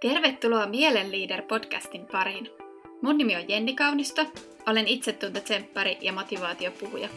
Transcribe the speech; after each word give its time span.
Tervetuloa 0.00 0.66
Mielenliider 0.66 1.42
podcastin 1.42 2.06
pariin. 2.12 2.50
Mun 3.02 3.18
nimi 3.18 3.36
on 3.36 3.48
Jenni 3.48 3.74
Kaunisto, 3.74 4.26
olen 4.66 4.88
itsetuntetsemppari 4.88 5.98
ja 6.00 6.12
motivaatiopuhuja. 6.12 7.08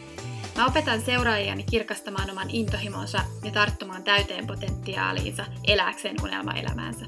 Mä 0.58 0.66
opetan 0.66 1.02
seuraajiani 1.02 1.64
kirkastamaan 1.64 2.32
oman 2.32 2.50
intohimonsa 2.50 3.20
ja 3.44 3.52
tarttumaan 3.52 4.04
täyteen 4.04 4.48
potentiaaliinsa 4.48 5.46
elääkseen 5.68 6.16
unelmaelämäänsä. 6.24 7.06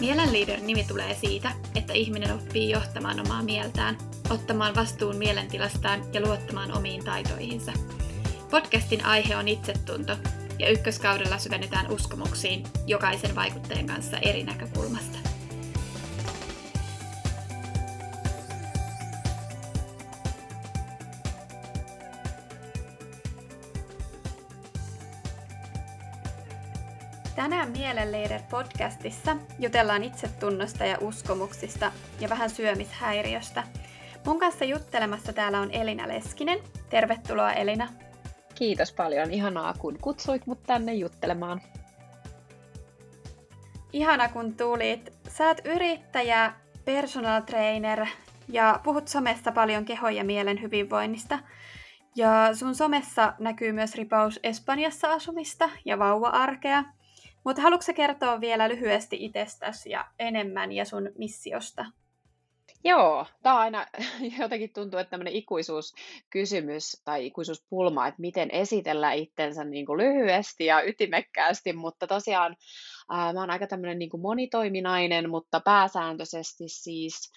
Mielenliider 0.00 0.60
nimi 0.60 0.84
tulee 0.88 1.14
siitä, 1.14 1.52
että 1.74 1.92
ihminen 1.92 2.34
oppii 2.34 2.70
johtamaan 2.70 3.20
omaa 3.20 3.42
mieltään, 3.42 3.98
ottamaan 4.30 4.74
vastuun 4.74 5.16
mielentilastaan 5.16 6.14
ja 6.14 6.20
luottamaan 6.20 6.76
omiin 6.76 7.04
taitoihinsa. 7.04 7.72
Podcastin 8.50 9.04
aihe 9.04 9.36
on 9.36 9.48
itsetunto 9.48 10.16
ja 10.58 10.70
ykköskaudella 10.70 11.38
syvennytään 11.38 11.90
uskomuksiin 11.90 12.62
jokaisen 12.86 13.34
vaikuttajan 13.34 13.86
kanssa 13.86 14.18
eri 14.18 14.44
näkökulmasta. 14.44 15.18
Tänään 27.36 27.70
Mielenleider 27.70 28.40
podcastissa 28.50 29.36
jutellaan 29.58 30.04
itsetunnosta 30.04 30.84
ja 30.84 30.98
uskomuksista 31.00 31.92
ja 32.20 32.28
vähän 32.28 32.50
syömishäiriöstä. 32.50 33.64
Mun 34.26 34.38
kanssa 34.38 34.64
juttelemassa 34.64 35.32
täällä 35.32 35.60
on 35.60 35.70
Elina 35.70 36.08
Leskinen. 36.08 36.58
Tervetuloa 36.90 37.52
Elina. 37.52 38.05
Kiitos 38.58 38.92
paljon. 38.92 39.30
Ihanaa, 39.30 39.74
kun 39.78 39.98
kutsuit 40.00 40.46
mut 40.46 40.62
tänne 40.62 40.94
juttelemaan. 40.94 41.60
Ihana, 43.92 44.28
kun 44.28 44.56
tulit. 44.56 45.10
Sä 45.28 45.46
oot 45.46 45.58
yrittäjä, 45.64 46.52
personal 46.84 47.40
trainer 47.40 48.06
ja 48.48 48.80
puhut 48.84 49.08
somessa 49.08 49.52
paljon 49.52 49.84
keho- 49.84 50.08
ja 50.08 50.24
mielen 50.24 50.62
hyvinvoinnista. 50.62 51.38
Ja 52.16 52.54
sun 52.54 52.74
somessa 52.74 53.34
näkyy 53.38 53.72
myös 53.72 53.94
ripaus 53.94 54.40
Espanjassa 54.42 55.12
asumista 55.12 55.70
ja 55.84 55.98
vauva-arkea. 55.98 56.84
Mutta 57.44 57.62
haluatko 57.62 57.92
kertoa 57.94 58.40
vielä 58.40 58.68
lyhyesti 58.68 59.24
itsestäsi 59.24 59.90
ja 59.90 60.04
enemmän 60.18 60.72
ja 60.72 60.84
sun 60.84 61.10
missiosta? 61.18 61.84
Joo, 62.84 63.26
tämä 63.42 63.58
aina 63.58 63.86
jotenkin 64.40 64.72
tuntuu, 64.72 65.00
että 65.00 65.10
tämmöinen 65.10 65.34
ikuisuuskysymys 65.34 67.02
tai 67.04 67.26
ikuisuuspulma, 67.26 68.06
että 68.06 68.20
miten 68.20 68.50
esitellä 68.50 69.12
itsensä 69.12 69.64
niin 69.64 69.86
kuin 69.86 69.98
lyhyesti 69.98 70.64
ja 70.64 70.82
ytimekkäästi, 70.82 71.72
mutta 71.72 72.06
tosiaan 72.06 72.56
ää, 73.10 73.32
mä 73.32 73.40
oon 73.40 73.50
aika 73.50 73.66
tämmöinen 73.66 73.98
niin 73.98 74.10
kuin 74.10 74.20
monitoiminainen, 74.20 75.30
mutta 75.30 75.60
pääsääntöisesti 75.60 76.64
siis 76.66 77.32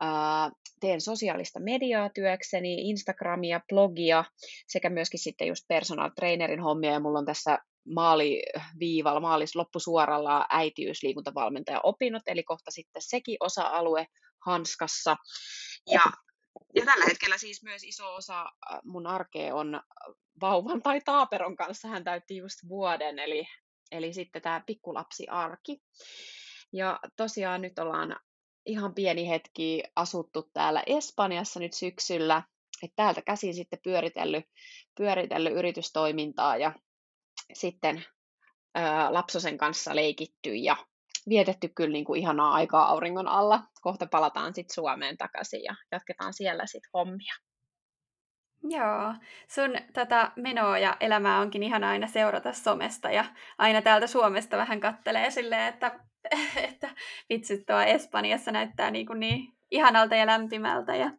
ää, 0.00 0.50
teen 0.80 1.00
sosiaalista 1.00 1.60
mediaa 1.60 2.08
työkseni, 2.08 2.88
Instagramia, 2.90 3.60
blogia 3.68 4.24
sekä 4.68 4.90
myöskin 4.90 5.20
sitten 5.20 5.48
just 5.48 5.64
personal 5.68 6.10
trainerin 6.16 6.60
hommia 6.60 6.92
ja 6.92 7.00
mulla 7.00 7.18
on 7.18 7.26
tässä 7.26 7.58
maaliviivalla, 7.94 9.20
maalis 9.20 9.56
loppusuoralla 9.56 10.46
äitiysliikuntavalmentaja 10.50 11.80
opinnot, 11.82 12.22
eli 12.26 12.42
kohta 12.42 12.70
sitten 12.70 13.02
sekin 13.02 13.36
osa-alue 13.40 14.06
hanskassa. 14.46 15.16
Ja, 15.90 16.02
ja 16.74 16.84
tällä 16.84 17.04
hetkellä 17.04 17.38
siis 17.38 17.62
myös 17.62 17.84
iso 17.84 18.14
osa 18.14 18.40
äh, 18.40 18.80
mun 18.84 19.06
arkea 19.06 19.54
on 19.54 19.80
vauvan 20.40 20.82
tai 20.82 21.00
taaperon 21.00 21.56
kanssa. 21.56 21.88
Hän 21.88 22.04
täytti 22.04 22.36
just 22.36 22.58
vuoden, 22.68 23.18
eli, 23.18 23.48
eli 23.92 24.12
sitten 24.12 24.42
tämä 24.42 24.62
pikkulapsi-arki. 24.66 25.82
Ja 26.72 27.00
tosiaan 27.16 27.62
nyt 27.62 27.78
ollaan 27.78 28.16
ihan 28.66 28.94
pieni 28.94 29.28
hetki 29.28 29.82
asuttu 29.96 30.50
täällä 30.52 30.82
Espanjassa 30.86 31.60
nyt 31.60 31.72
syksyllä. 31.72 32.42
että 32.82 32.96
täältä 32.96 33.22
käsin 33.22 33.54
sitten 33.54 33.78
pyöritellyt, 33.82 34.44
pyöritellyt 34.96 35.52
yritystoimintaa 35.52 36.56
ja 36.56 36.72
sitten 37.52 38.04
ää, 38.74 39.14
lapsosen 39.14 39.58
kanssa 39.58 39.96
leikitty 39.96 40.54
ja 40.54 40.76
vietetty 41.28 41.68
kyllä 41.68 41.92
niin 41.92 42.04
kuin 42.04 42.20
ihanaa 42.20 42.52
aikaa 42.52 42.86
auringon 42.86 43.28
alla. 43.28 43.62
Kohta 43.80 44.06
palataan 44.06 44.54
sitten 44.54 44.74
Suomeen 44.74 45.16
takaisin 45.16 45.64
ja 45.64 45.74
jatketaan 45.92 46.34
siellä 46.34 46.66
sitten 46.66 46.90
hommia. 46.94 47.34
Joo, 48.62 49.14
sun 49.48 49.70
tätä 49.92 50.32
menoa 50.36 50.78
ja 50.78 50.96
elämää 51.00 51.40
onkin 51.40 51.62
ihana 51.62 51.88
aina 51.88 52.06
seurata 52.06 52.52
somesta 52.52 53.10
ja 53.10 53.24
aina 53.58 53.82
täältä 53.82 54.06
Suomesta 54.06 54.56
vähän 54.56 54.80
kattelee 54.80 55.30
silleen, 55.30 55.74
että, 55.74 56.00
että 56.68 56.90
vitsit 57.28 57.66
tuo 57.66 57.80
Espanjassa 57.80 58.52
näyttää 58.52 58.90
niin, 58.90 59.06
kuin 59.06 59.20
niin 59.20 59.52
ihanalta 59.70 60.14
ja 60.14 60.26
lämpimältä 60.26 60.96
ja 60.96 61.10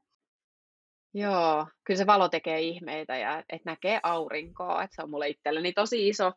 Joo, 1.18 1.68
kyllä 1.84 1.98
se 1.98 2.08
valo 2.08 2.30
tekee 2.30 2.62
ihmeitä 2.62 3.18
ja 3.18 3.40
että 3.40 3.72
näkee 3.72 4.00
aurinkoa, 4.03 4.84
että 4.84 4.96
se 4.96 5.03
on 5.03 5.09
mulle 5.09 5.30
itselleni 5.30 5.74
tosi 5.74 6.08
iso, 6.08 6.31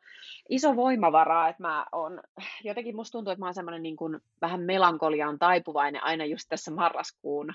iso 0.49 0.77
voimavara, 0.77 1.49
että 1.49 1.63
mä 1.63 1.87
on, 1.93 2.21
jotenkin 2.65 2.97
musta 2.97 3.13
tuntuu, 3.13 3.31
että 3.33 3.41
mä 3.41 3.47
oon 3.47 3.55
semmoinen 3.55 3.83
niin 3.83 3.97
kuin 3.97 4.21
vähän 4.41 4.61
melankoliaan 4.61 5.39
taipuvainen 5.39 6.05
aina 6.05 6.25
just 6.25 6.47
tässä 6.49 6.71
marraskuun, 6.71 7.55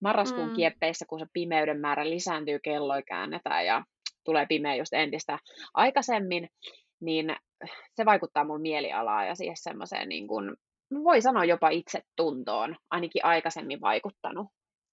marraskuun 0.00 0.48
mm. 0.48 0.54
kieppeissä, 0.54 1.04
kun 1.08 1.18
se 1.18 1.26
pimeyden 1.32 1.80
määrä 1.80 2.10
lisääntyy, 2.10 2.58
kelloja 2.58 3.02
käännetään 3.02 3.66
ja 3.66 3.84
tulee 4.24 4.46
pimeä 4.46 4.74
just 4.74 4.92
entistä 4.92 5.38
aikaisemmin, 5.74 6.48
niin 7.00 7.36
se 7.94 8.04
vaikuttaa 8.04 8.44
mun 8.44 8.60
mielialaan 8.60 9.26
ja 9.26 9.34
siihen 9.34 9.56
semmoiseen 9.56 10.08
niin 10.08 10.28
kuin, 10.28 10.56
voi 11.04 11.22
sanoa 11.22 11.44
jopa 11.44 11.68
itsetuntoon, 11.68 12.76
ainakin 12.90 13.24
aikaisemmin 13.24 13.80
vaikuttanut 13.80 14.46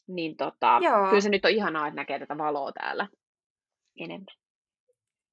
niin 0.08 0.38
tota, 0.38 0.80
kyllä 1.10 1.22
se 1.22 1.30
nyt 1.30 1.46
on 1.46 1.52
ihanaa, 1.52 1.88
että 1.88 1.96
näkee 1.96 2.20
tätä 2.20 2.38
valoa 2.38 2.72
täällä 2.72 3.08
enemmän. 4.00 4.36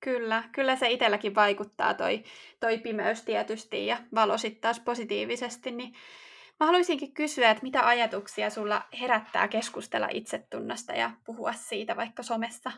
Kyllä, 0.01 0.45
kyllä 0.53 0.77
se 0.77 0.91
itselläkin 0.91 1.35
vaikuttaa 1.35 1.95
toi, 1.95 2.25
toi 2.61 2.79
pimeys 2.79 3.23
tietysti 3.23 3.87
ja 3.87 3.97
valo 4.15 4.39
sitten 4.39 4.61
taas 4.61 4.81
positiivisesti, 4.81 5.71
niin 5.71 5.95
mä 6.61 6.67
haluaisinkin 6.67 7.15
kysyä, 7.15 7.51
että 7.51 7.63
mitä 7.63 7.87
ajatuksia 7.87 8.51
sulla 8.51 8.83
herättää 9.01 9.49
keskustella 9.49 10.09
itsetunnosta 10.11 10.93
ja 10.93 11.11
puhua 11.27 11.53
siitä 11.53 11.97
vaikka 11.97 12.23
somessa? 12.23 12.73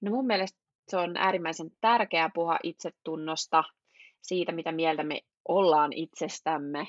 No 0.00 0.10
mun 0.10 0.26
mielestä 0.26 0.58
se 0.88 0.96
on 0.96 1.16
äärimmäisen 1.16 1.70
tärkeää 1.80 2.30
puhua 2.34 2.58
itsetunnosta, 2.62 3.64
siitä 4.22 4.52
mitä 4.52 4.72
mieltä 4.72 5.02
me 5.02 5.20
ollaan 5.48 5.92
itsestämme 5.92 6.86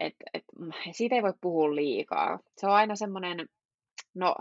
et, 0.00 0.14
et, 0.34 0.44
siitä 0.92 1.14
ei 1.14 1.22
voi 1.22 1.32
puhua 1.40 1.74
liikaa. 1.74 2.38
Se 2.56 2.66
on 2.66 2.72
aina 2.72 2.96
semmoinen, 2.96 3.48
no 4.14 4.34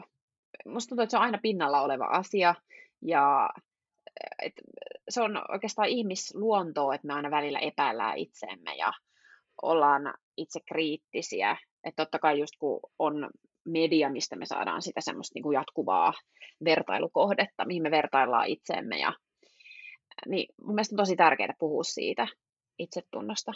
musta 0.66 0.90
tuntuu, 0.90 1.04
että 1.04 1.12
se 1.12 1.18
on 1.18 1.24
aina 1.24 1.40
pinnalla 1.42 1.82
oleva 1.82 2.06
asia 2.06 2.56
ja 3.02 3.50
et, 4.42 4.54
se 5.10 5.22
on 5.22 5.42
oikeastaan 5.50 5.88
ihmisluontoa, 5.88 6.96
että 6.96 7.08
me 7.08 7.14
aina 7.14 7.32
välillä 7.32 7.60
epäillään 7.60 8.18
itseemme 8.18 8.76
ja 8.76 8.94
ollaan 9.62 10.14
itse 10.38 10.60
kriittisiä. 10.68 11.58
Että 11.84 12.06
totta 12.06 12.20
kai 12.20 12.40
just 12.40 12.54
kun 12.60 12.80
on 13.00 13.30
media, 13.66 14.10
mistä 14.10 14.36
me 14.36 14.46
saadaan 14.46 14.82
sitä 14.82 15.02
semmoista 15.02 15.34
niin 15.36 15.44
kuin 15.44 15.56
jatkuvaa 15.56 16.14
vertailukohdetta, 16.66 17.66
mihin 17.66 17.84
me 17.84 17.92
vertaillaan 17.92 18.48
itseemme. 18.48 19.00
Ja, 19.00 19.14
niin 20.28 20.54
mun 20.62 20.76
mielestä 20.76 20.94
on 20.94 20.98
tosi 20.98 21.16
tärkeää 21.16 21.54
puhua 21.60 21.84
siitä 21.84 22.28
itsetunnosta. 22.80 23.52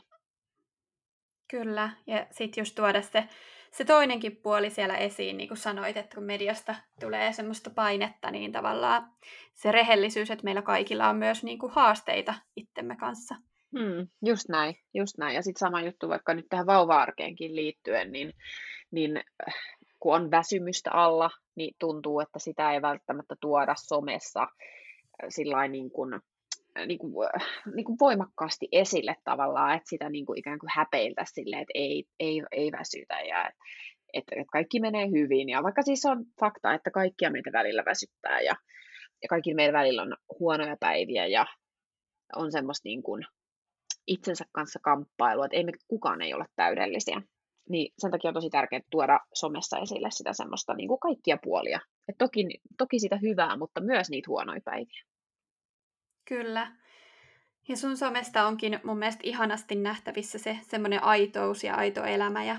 Kyllä, 1.54 1.90
ja 2.08 2.28
sitten 2.32 2.62
just 2.62 2.76
tuoda 2.76 3.02
se, 3.02 3.24
se 3.72 3.86
toinenkin 3.86 4.36
puoli 4.36 4.70
siellä 4.70 4.98
esiin, 4.98 5.38
niin 5.38 5.48
kuin 5.48 5.58
sanoit, 5.58 5.98
että 5.98 6.16
kun 6.16 6.24
mediasta 6.24 6.76
tulee 7.00 7.34
semmoista 7.34 7.70
painetta, 7.70 8.32
niin 8.32 8.52
tavallaan 8.52 9.12
se 9.54 9.72
rehellisyys, 9.72 10.32
että 10.32 10.44
meillä 10.44 10.62
kaikilla 10.62 11.10
on 11.10 11.16
myös 11.16 11.44
niin 11.44 11.60
kuin 11.60 11.72
haasteita 11.72 12.34
itsemme 12.56 12.96
kanssa. 12.96 13.36
Hmm, 13.80 14.08
just 14.26 14.50
näin, 14.50 14.76
just 14.94 15.18
näin. 15.18 15.36
Ja 15.36 15.42
sitten 15.42 15.60
sama 15.60 15.82
juttu 15.82 16.10
vaikka 16.10 16.34
nyt 16.34 16.46
tähän 16.50 16.66
vauva-arkeenkin 16.66 17.56
liittyen, 17.56 18.12
niin, 18.12 18.34
niin 18.92 19.18
äh, 19.18 19.54
kun 20.00 20.16
on 20.16 20.32
väsymystä 20.32 20.92
alla, 20.92 21.30
niin 21.56 21.76
tuntuu, 21.80 22.20
että 22.20 22.40
sitä 22.40 22.74
ei 22.74 22.82
välttämättä 22.82 23.36
tuoda 23.42 23.76
somessa 23.78 24.42
äh, 24.42 24.48
sillä 25.30 25.68
niin 25.68 25.92
kuin 25.92 26.20
niin 26.86 27.00
kuin, 27.00 27.14
niin 27.76 27.86
kuin 27.86 27.98
voimakkaasti 28.00 28.68
esille 28.72 29.16
tavallaan, 29.24 29.76
että 29.76 29.90
sitä 29.90 30.10
niin 30.10 30.26
kuin 30.26 30.40
ikään 30.40 30.60
kuin 30.60 30.70
häpeiltä 30.76 31.26
silleen, 31.26 31.62
että 31.62 31.72
ei, 31.76 32.06
ei, 32.20 32.44
ei 32.52 32.72
väsytä 32.72 33.22
ja 33.22 33.52
että, 34.14 34.36
että 34.36 34.52
kaikki 34.52 34.80
menee 34.80 35.08
hyvin. 35.08 35.50
Ja 35.50 35.64
vaikka 35.64 35.82
siis 35.82 36.06
on 36.06 36.26
fakta, 36.40 36.74
että 36.74 36.92
kaikkia 36.92 37.32
meitä 37.32 37.52
välillä 37.54 37.84
väsyttää 37.86 38.42
ja, 38.42 38.54
ja 39.22 39.28
kaikki 39.30 39.54
meidän 39.54 39.74
välillä 39.74 40.02
on 40.02 40.18
huonoja 40.40 40.78
päiviä 40.80 41.26
ja 41.28 41.46
on 42.36 42.52
semmoista 42.52 42.90
niin 42.90 43.04
kuin 43.04 43.26
itsensä 44.08 44.46
kanssa 44.52 44.80
kamppailua, 44.84 45.46
että 45.46 45.58
ei 45.58 45.64
me 45.64 45.72
kukaan 45.88 46.22
ei 46.22 46.34
ole 46.34 46.46
täydellisiä. 46.56 47.22
Niin 47.70 47.94
sen 47.98 48.12
takia 48.12 48.30
on 48.30 48.34
tosi 48.34 48.50
tärkeää 48.50 48.82
tuoda 48.90 49.20
somessa 49.34 49.78
esille 49.78 50.12
sitä 50.12 50.34
semmoista 50.34 50.74
niin 50.74 50.88
kuin 50.88 51.00
kaikkia 51.00 51.38
puolia. 51.44 51.80
Et 52.08 52.16
toki, 52.18 52.48
toki 52.78 53.00
sitä 53.00 53.18
hyvää, 53.22 53.58
mutta 53.58 53.82
myös 53.82 54.10
niitä 54.10 54.28
huonoja 54.28 54.62
päiviä. 54.66 55.04
Kyllä. 56.26 56.72
Ja 57.68 57.78
sun 57.78 57.98
somesta 57.98 58.48
onkin 58.48 58.80
mun 58.84 58.98
mielestä 58.98 59.22
ihanasti 59.24 59.76
nähtävissä 59.76 60.38
se 60.38 60.60
semmoinen 60.62 61.04
aitous 61.04 61.64
ja 61.64 61.76
aito 61.76 62.04
elämä. 62.04 62.44
Ja 62.44 62.58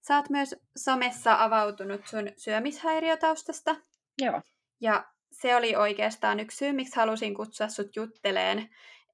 sä 0.00 0.16
oot 0.16 0.30
myös 0.30 0.54
somessa 0.76 1.42
avautunut 1.44 2.06
sun 2.06 2.30
syömishäiriötaustasta. 2.36 3.76
Joo. 4.22 4.40
Ja 4.80 5.04
se 5.32 5.56
oli 5.56 5.76
oikeastaan 5.76 6.40
yksi 6.40 6.56
syy, 6.56 6.72
miksi 6.72 6.96
halusin 6.96 7.34
kutsua 7.34 7.68
sut 7.68 7.96
jutteleen 7.96 8.68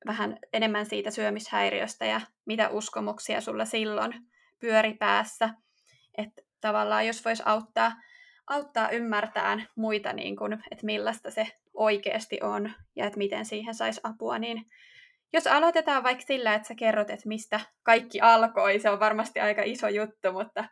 vähän 0.06 0.38
enemmän 0.52 0.86
siitä 0.86 1.10
syömishäiriöstä 1.10 2.06
ja 2.06 2.20
mitä 2.44 2.68
uskomuksia 2.68 3.40
sulla 3.40 3.64
silloin 3.64 4.14
pyöri 4.58 4.94
päässä. 4.94 5.50
Että 6.18 6.42
tavallaan 6.60 7.06
jos 7.06 7.24
vois 7.24 7.42
auttaa, 7.44 7.92
auttaa 8.48 8.90
ymmärtämään 8.90 9.68
muita, 9.76 10.12
niin 10.12 10.36
kun, 10.36 10.52
että 10.52 10.86
millaista 10.86 11.30
se 11.30 11.46
oikeasti 11.74 12.38
on 12.42 12.72
ja 12.96 13.06
että 13.06 13.18
miten 13.18 13.44
siihen 13.44 13.74
saisi 13.74 14.00
apua, 14.04 14.38
niin 14.38 14.66
jos 15.32 15.46
aloitetaan 15.46 16.02
vaikka 16.02 16.24
sillä, 16.26 16.54
että 16.54 16.68
sä 16.68 16.74
kerrot, 16.74 17.10
että 17.10 17.28
mistä 17.28 17.60
kaikki 17.82 18.20
alkoi, 18.20 18.80
se 18.80 18.90
on 18.90 19.00
varmasti 19.00 19.40
aika 19.40 19.62
iso 19.64 19.88
juttu, 19.88 20.32
mutta, 20.32 20.64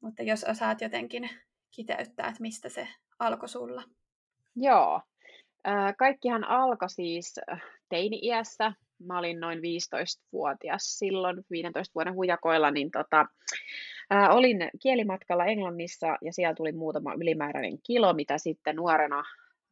mutta 0.00 0.22
jos 0.22 0.44
osaat 0.44 0.80
jotenkin 0.80 1.30
kiteyttää, 1.70 2.28
että 2.28 2.42
mistä 2.42 2.68
se 2.68 2.88
alkoi 3.18 3.48
sulla. 3.48 3.82
Joo. 4.56 5.00
Kaikkihan 5.98 6.44
alkoi 6.44 6.90
siis 6.90 7.40
teini-iässä. 7.88 8.72
Mä 8.98 9.18
olin 9.18 9.40
noin 9.40 9.58
15-vuotias 9.58 10.98
silloin, 10.98 11.44
15 11.50 11.94
vuoden 11.94 12.14
hujakoilla, 12.14 12.70
niin 12.70 12.90
tota, 12.90 13.26
ää, 14.10 14.32
olin 14.32 14.70
kielimatkalla 14.82 15.44
Englannissa 15.44 16.06
ja 16.22 16.32
siellä 16.32 16.54
tuli 16.54 16.72
muutama 16.72 17.14
ylimääräinen 17.14 17.78
kilo, 17.86 18.12
mitä 18.12 18.38
sitten 18.38 18.76
nuorena 18.76 19.24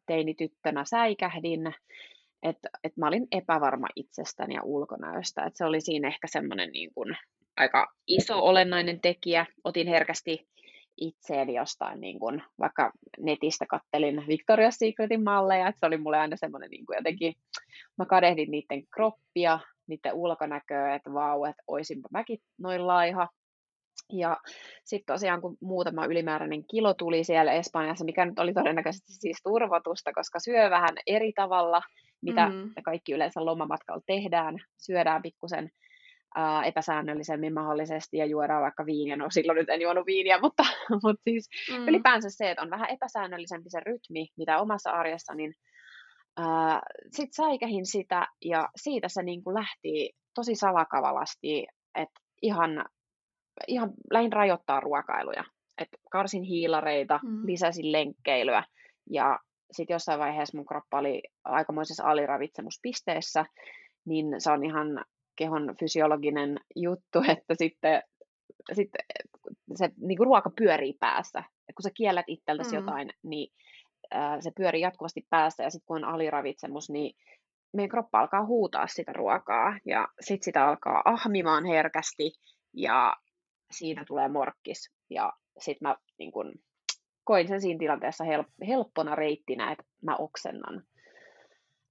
teinityttönä 0.07 0.85
säikähdin 0.85 1.75
että 2.45 2.69
et 2.85 2.97
mä 2.97 3.09
olin 3.09 3.29
epävarma 3.33 3.87
itsestäni 3.97 4.55
ja 4.55 4.63
ulkonäöstä. 4.63 5.45
Et 5.45 5.57
se 5.57 5.65
oli 5.65 5.81
siinä 5.81 6.09
ehkä 6.09 6.27
semmoinen 6.27 6.71
niin 6.73 6.91
aika 7.57 7.93
iso 8.07 8.39
olennainen 8.39 9.01
tekijä. 9.01 9.47
Otin 9.65 9.89
herkästi 9.89 10.49
itseeni 10.97 11.55
jostain, 11.55 12.01
niin 12.01 12.19
kuin, 12.19 12.43
vaikka 12.59 12.93
netistä 13.19 13.67
kattelin 13.69 14.19
Victoria's 14.19 14.77
Secretin 14.79 15.25
malleja, 15.25 15.69
että 15.69 15.81
se 15.81 15.87
oli 15.87 15.97
mulle 15.97 16.19
aina 16.19 16.37
semmoinen 16.37 16.71
niin 16.71 16.85
jotenkin, 16.97 17.35
mä 17.99 18.07
kadehdin 18.07 18.51
niiden 18.51 18.83
kroppia, 18.95 19.61
niiden 19.87 20.15
ulkonäköä, 20.15 20.95
että 20.95 21.13
vau, 21.13 21.45
että 21.45 21.63
oisinpa 21.67 22.09
mäkin 22.13 22.39
noin 22.59 22.87
laiha. 22.87 23.29
Ja 24.13 24.37
sitten 24.85 25.15
tosiaan, 25.15 25.41
kun 25.41 25.57
muutama 25.61 26.07
ylimääräinen 26.07 26.65
kilo 26.71 26.95
tuli 26.95 27.25
siellä 27.25 27.53
Espanjassa, 27.53 28.05
mikä 28.05 28.25
nyt 28.25 28.39
oli 28.39 28.55
todennäköisesti 28.55 29.13
siis 29.13 29.41
turvatusta, 29.43 30.13
koska 30.13 30.39
syö 30.41 30.71
vähän 30.71 30.95
eri 31.07 31.33
tavalla, 31.33 31.83
mitä 32.23 32.49
mm. 32.49 32.55
me 32.55 32.83
kaikki 32.85 33.13
yleensä 33.13 33.45
lomamatkalla 33.45 34.03
tehdään. 34.07 34.59
Syödään 34.79 35.23
pikkusen 35.23 35.71
ää, 36.35 36.65
epäsäännöllisemmin 36.65 37.55
mahdollisesti 37.55 38.17
ja 38.17 38.27
juodaan 38.27 38.63
vaikka 38.63 38.87
viiniä. 38.87 39.17
No 39.17 39.31
silloin 39.31 39.57
nyt 39.57 39.69
en 39.69 39.81
juonut 39.81 40.07
viiniä, 40.07 40.41
mutta, 40.41 40.63
mutta 41.03 41.23
siis 41.25 41.49
mm. 41.71 41.89
ylipäänsä 41.89 42.31
se, 42.31 42.51
että 42.51 42.63
on 42.63 42.71
vähän 42.71 42.91
epäsäännöllisempi 42.91 43.71
se 43.71 43.81
rytmi, 43.81 44.29
mitä 44.37 44.59
omassa 44.59 44.91
arjessa, 44.91 45.35
niin 45.35 45.55
sitten 47.13 47.45
säikähin 47.45 47.87
sitä 47.87 48.29
ja 48.45 48.69
siitä 48.77 49.09
se 49.09 49.23
niin 49.23 49.45
kuin 49.45 49.55
lähti 49.55 50.13
tosi 50.35 50.55
salakavalasti, 50.55 51.67
että 51.95 52.21
ihan, 52.43 52.85
ihan 53.69 53.91
lähin 54.11 54.33
rajoittaa 54.33 54.81
ruokailuja. 54.81 55.45
Et 55.79 55.89
karsin 56.11 56.43
hiilareita, 56.43 57.21
mm. 57.23 57.47
lisäsin 57.47 57.93
lenkkeilyä 57.93 58.65
ja 59.11 59.39
sitten 59.73 59.95
jossain 59.95 60.21
vaiheessa 60.21 60.59
mun 60.59 60.67
kroppa 60.67 60.99
oli 60.99 61.23
aikamoisessa 61.45 62.05
aliravitsemuspisteessä, 62.05 63.47
niin 64.05 64.27
se 64.39 64.51
on 64.51 64.65
ihan 64.65 65.05
kehon 65.37 65.75
fysiologinen 65.81 66.61
juttu, 66.77 67.19
että 67.33 67.55
sitten, 67.59 68.03
sitten 68.73 69.05
se 69.75 69.91
niin 69.97 70.17
kuin 70.17 70.27
ruoka 70.27 70.51
pyörii 70.59 70.97
päässä. 71.01 71.39
Et 71.39 71.75
kun 71.75 71.83
sä 71.83 71.91
kiellät 71.95 72.27
itseltäsi 72.29 72.71
mm. 72.71 72.77
jotain, 72.77 73.11
niin 73.23 73.53
se 74.41 74.51
pyörii 74.57 74.81
jatkuvasti 74.81 75.27
päässä 75.31 75.63
ja 75.63 75.71
sitten 75.71 75.87
kun 75.87 76.05
on 76.05 76.15
aliravitsemus, 76.15 76.91
niin 76.91 77.17
meidän 77.73 77.91
kroppa 77.91 78.21
alkaa 78.21 78.47
huutaa 78.47 78.87
sitä 78.87 79.13
ruokaa 79.13 79.79
ja 79.87 80.09
sitten 80.21 80.45
sitä 80.45 80.69
alkaa 80.69 81.03
ahmimaan 81.05 81.65
herkästi 81.65 82.33
ja 82.73 83.17
siitä 83.71 84.05
tulee 84.07 84.29
morkkis. 84.29 84.91
Ja 85.11 85.33
sitten 85.59 85.89
mä 85.89 85.97
niin 86.19 86.33
kun, 86.33 86.53
koin 87.25 87.49
sen 87.49 87.61
siinä 87.61 87.79
tilanteessa 87.79 88.25
help- 88.25 88.67
helppona 88.67 89.15
reittinä, 89.15 89.73
että 89.73 89.85
mä 90.03 90.17
oksennan. 90.17 90.83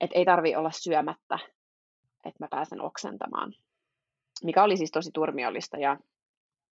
Että 0.02 0.20
ei 0.20 0.26
tarvi 0.26 0.56
olla 0.56 0.72
syömättä, 0.72 1.40
että 2.30 2.44
mä 2.44 2.48
pääsen 2.52 2.82
oksentamaan. 2.82 3.54
Mikä 4.44 4.64
oli 4.64 4.78
siis 4.78 4.92
tosi 4.92 5.12
turmiollista 5.14 5.78
ja, 5.78 5.98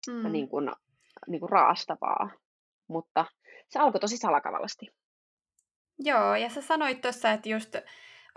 mm. 0.08 0.32
niin 0.32 0.48
kuin, 0.48 0.70
niin 1.26 1.40
kuin 1.40 1.50
raastavaa. 1.50 2.30
Mutta 2.88 3.24
se 3.68 3.78
alkoi 3.78 4.00
tosi 4.00 4.16
salakavallasti. 4.16 4.86
Joo, 5.98 6.34
ja 6.34 6.48
sä 6.48 6.62
sanoit 6.62 7.00
tuossa, 7.00 7.32
että 7.32 7.48
just 7.48 7.76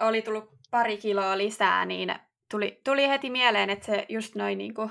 oli 0.01 0.21
tullut 0.21 0.50
pari 0.71 0.98
kiloa 0.98 1.38
lisää, 1.38 1.86
niin 1.86 2.15
tuli, 2.51 2.81
tuli 2.83 3.07
heti 3.07 3.30
mieleen, 3.30 3.69
että 3.69 3.86
se 3.86 4.06
just 4.09 4.36
noin 4.36 4.57
niin 4.57 4.74
kuin 4.74 4.89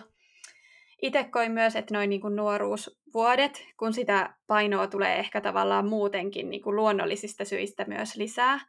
itse 1.02 1.24
koin 1.24 1.52
myös, 1.52 1.76
että 1.76 1.94
noin 1.94 2.10
niin 2.10 2.20
kuin 2.20 2.36
nuoruusvuodet, 2.36 3.64
kun 3.76 3.92
sitä 3.92 4.34
painoa 4.46 4.86
tulee 4.86 5.18
ehkä 5.18 5.40
tavallaan 5.40 5.88
muutenkin 5.88 6.50
niin 6.50 6.62
kuin 6.62 6.76
luonnollisista 6.76 7.44
syistä 7.44 7.84
myös 7.84 8.16
lisää, 8.16 8.60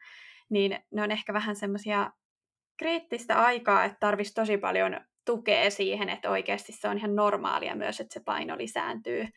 niin 0.49 0.79
ne 0.91 1.03
on 1.03 1.11
ehkä 1.11 1.33
vähän 1.33 1.55
semmoisia 1.55 2.11
kriittistä 2.83 3.41
aikaa, 3.41 3.85
että 3.85 3.97
tarvitsisi 3.99 4.35
tosi 4.35 4.57
paljon 4.57 4.99
tukea 5.25 5.71
siihen, 5.71 6.09
että 6.09 6.29
oikeasti 6.29 6.71
se 6.71 6.87
on 6.87 6.97
ihan 6.97 7.15
normaalia 7.15 7.75
myös, 7.75 7.99
että 7.99 8.13
se 8.13 8.19
paino 8.19 8.57
lisääntyy. 8.57 9.27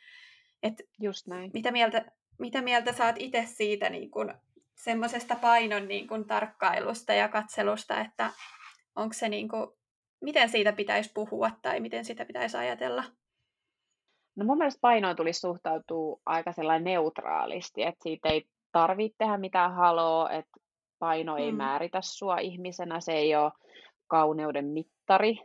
Et 0.63 0.75
Just 1.01 1.27
näin. 1.27 1.51
Mitä 1.55 1.71
mieltä, 1.71 2.05
mitä 2.39 2.63
mieltä 2.63 2.93
saat 2.93 3.17
itse 3.19 3.45
siitä 3.47 3.91
niin 3.91 4.11
kun, 4.11 4.35
semmoisesta 4.75 5.35
painon 5.35 5.89
niin 5.89 6.09
kun, 6.09 6.27
tarkkailusta 6.27 7.13
ja 7.13 7.29
katselusta, 7.29 8.01
että 8.01 8.31
onko 8.97 9.13
se 9.13 9.29
niin 9.29 9.49
kun, 9.49 9.77
miten 10.21 10.49
siitä 10.49 10.73
pitäisi 10.73 11.11
puhua 11.15 11.51
tai 11.63 11.81
miten 11.81 12.05
sitä 12.05 12.25
pitäisi 12.25 12.57
ajatella? 12.57 13.05
No 14.37 14.45
mun 14.45 14.59
mielestä 14.59 14.81
painoon 14.81 15.17
tulisi 15.17 15.41
suhtautua 15.41 16.21
aika 16.27 16.53
sellainen 16.53 16.85
neutraalisti, 16.85 17.83
että 17.83 18.03
siitä 18.03 18.29
ei 18.29 18.49
tarvitse 18.73 19.17
tehdä 19.19 19.39
mitään 19.39 19.75
haloa, 19.75 20.31
että 20.31 20.61
paino 20.99 21.37
ei 21.37 21.53
mm. 21.53 21.57
määritä 21.57 21.99
sua 22.03 22.39
ihmisenä, 22.39 23.01
se 23.01 23.13
ei 23.13 23.37
ole 23.37 23.53
kauneuden 24.07 24.67
mittari. 24.67 25.39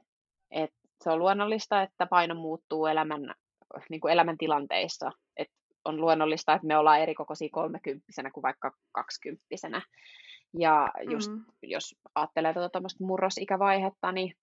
että 0.52 0.78
se 1.04 1.10
on 1.10 1.20
luonnollista, 1.20 1.82
että 1.82 2.06
paino 2.06 2.36
muuttuu 2.36 2.86
elämän, 2.86 3.34
niin 3.90 4.02
kuin 4.02 4.14
elämäntilanteissa. 4.14 5.12
Et 5.38 5.50
on 5.86 6.02
luonnollista, 6.02 6.54
että 6.54 6.68
me 6.68 6.78
ollaan 6.78 7.00
eri 7.00 7.16
kokoisia 7.16 7.50
kolmekymppisenä 7.52 8.32
kuin 8.32 8.42
vaikka 8.42 8.72
kaksikymppisenä. 8.92 9.82
Ja 10.60 10.92
just, 11.10 11.32
mm. 11.32 11.44
jos 11.62 11.96
ajattelee 12.16 12.54
tuota 12.54 12.82
murrosikävaihetta, 13.00 14.12
niin 14.12 14.34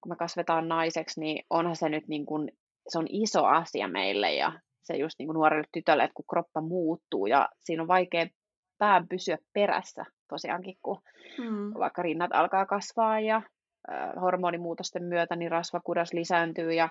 kun 0.00 0.12
me 0.12 0.16
kasvetaan 0.16 0.68
naiseksi, 0.68 1.20
niin 1.20 1.44
onhan 1.50 1.76
se 1.76 1.88
nyt 1.88 2.08
niin 2.08 2.26
kuin, 2.26 2.52
se 2.88 2.98
on 2.98 3.06
iso 3.08 3.44
asia 3.44 3.88
meille 3.88 4.34
ja 4.34 4.52
se 4.82 4.96
just 4.96 5.18
niin 5.18 5.26
kuin 5.26 5.34
nuorelle 5.34 5.64
tytölle, 5.72 6.04
että 6.04 6.14
kun 6.14 6.24
kroppa 6.30 6.60
muuttuu 6.60 7.26
ja 7.26 7.48
siinä 7.60 7.82
on 7.82 7.88
vaikea 7.88 8.26
pään 8.78 9.08
pysyä 9.08 9.38
perässä 9.52 10.04
tosiaankin, 10.28 10.76
kun 10.82 11.02
mm. 11.38 11.74
vaikka 11.78 12.02
rinnat 12.02 12.30
alkaa 12.32 12.66
kasvaa 12.66 13.20
ja 13.20 13.36
äh, 13.36 14.10
hormonimuutosten 14.20 15.04
myötä 15.04 15.36
niin 15.36 15.50
rasvakudas 15.50 16.12
lisääntyy 16.12 16.72
ja 16.72 16.88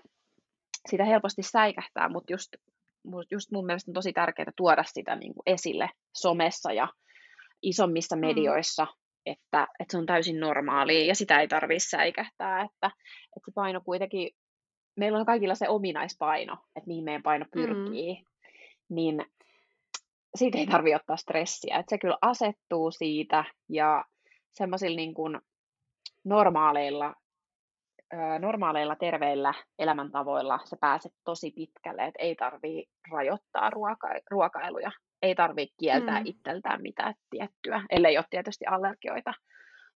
sitä 0.90 1.06
helposti 1.06 1.44
säikähtää, 1.44 2.10
mutta 2.10 2.34
just, 2.34 2.56
just 3.32 3.52
mun 3.52 3.66
mielestä 3.66 3.92
on 3.92 3.94
tosi 3.94 4.14
tärkeää 4.14 4.52
tuoda 4.56 4.84
sitä 4.84 5.16
niin 5.16 5.34
kuin 5.34 5.44
esille 5.46 5.90
somessa 6.14 6.74
ja 6.74 6.88
isommissa 7.62 8.16
mm. 8.16 8.20
medioissa, 8.20 8.88
että, 9.26 9.68
että 9.80 9.92
se 9.92 9.98
on 9.98 10.06
täysin 10.06 10.40
normaalia 10.40 11.06
ja 11.06 11.16
sitä 11.16 11.40
ei 11.40 11.48
tarvitse 11.48 11.90
säikähtää, 11.90 12.62
että, 12.62 12.88
että 12.88 13.46
se 13.46 13.52
paino 13.56 13.82
kuitenkin, 13.86 14.30
meillä 14.98 15.20
on 15.20 15.26
kaikilla 15.26 15.56
se 15.56 15.70
ominaispaino, 15.70 16.54
että 16.76 16.88
mihin 16.88 17.04
meidän 17.04 17.24
paino 17.24 17.46
mm. 17.46 17.52
pyrkii, 17.52 18.14
mm. 18.14 18.26
niin 18.96 19.26
siitä 20.38 20.58
ei 20.58 20.68
tarvitse 20.68 20.96
ottaa 20.96 21.18
stressiä, 21.18 21.78
että 21.78 21.90
se 21.90 21.98
kyllä 21.98 22.18
asettuu 22.22 22.92
siitä 22.92 23.46
ja 23.70 24.06
semmoisilla 24.54 24.96
niin 24.96 25.14
kuin 25.14 25.40
normaaleilla, 26.24 27.16
normaaleilla 28.40 28.96
terveillä 28.96 29.54
elämäntavoilla 29.80 30.60
sä 30.66 30.78
pääset 30.82 31.14
tosi 31.24 31.52
pitkälle, 31.52 32.06
että 32.06 32.24
ei 32.24 32.36
tarvitse 32.36 32.92
rajoittaa 33.12 33.70
ruoka- 33.70 34.22
ruokailuja 34.32 34.92
ei 35.22 35.36
tarvitse 35.36 35.76
kieltää 35.80 36.20
mm. 36.20 36.26
itseltään 36.26 36.82
mitään 36.82 37.14
tiettyä, 37.30 37.82
ellei 37.90 38.18
ole 38.18 38.26
tietysti 38.30 38.66
allergioita. 38.66 39.34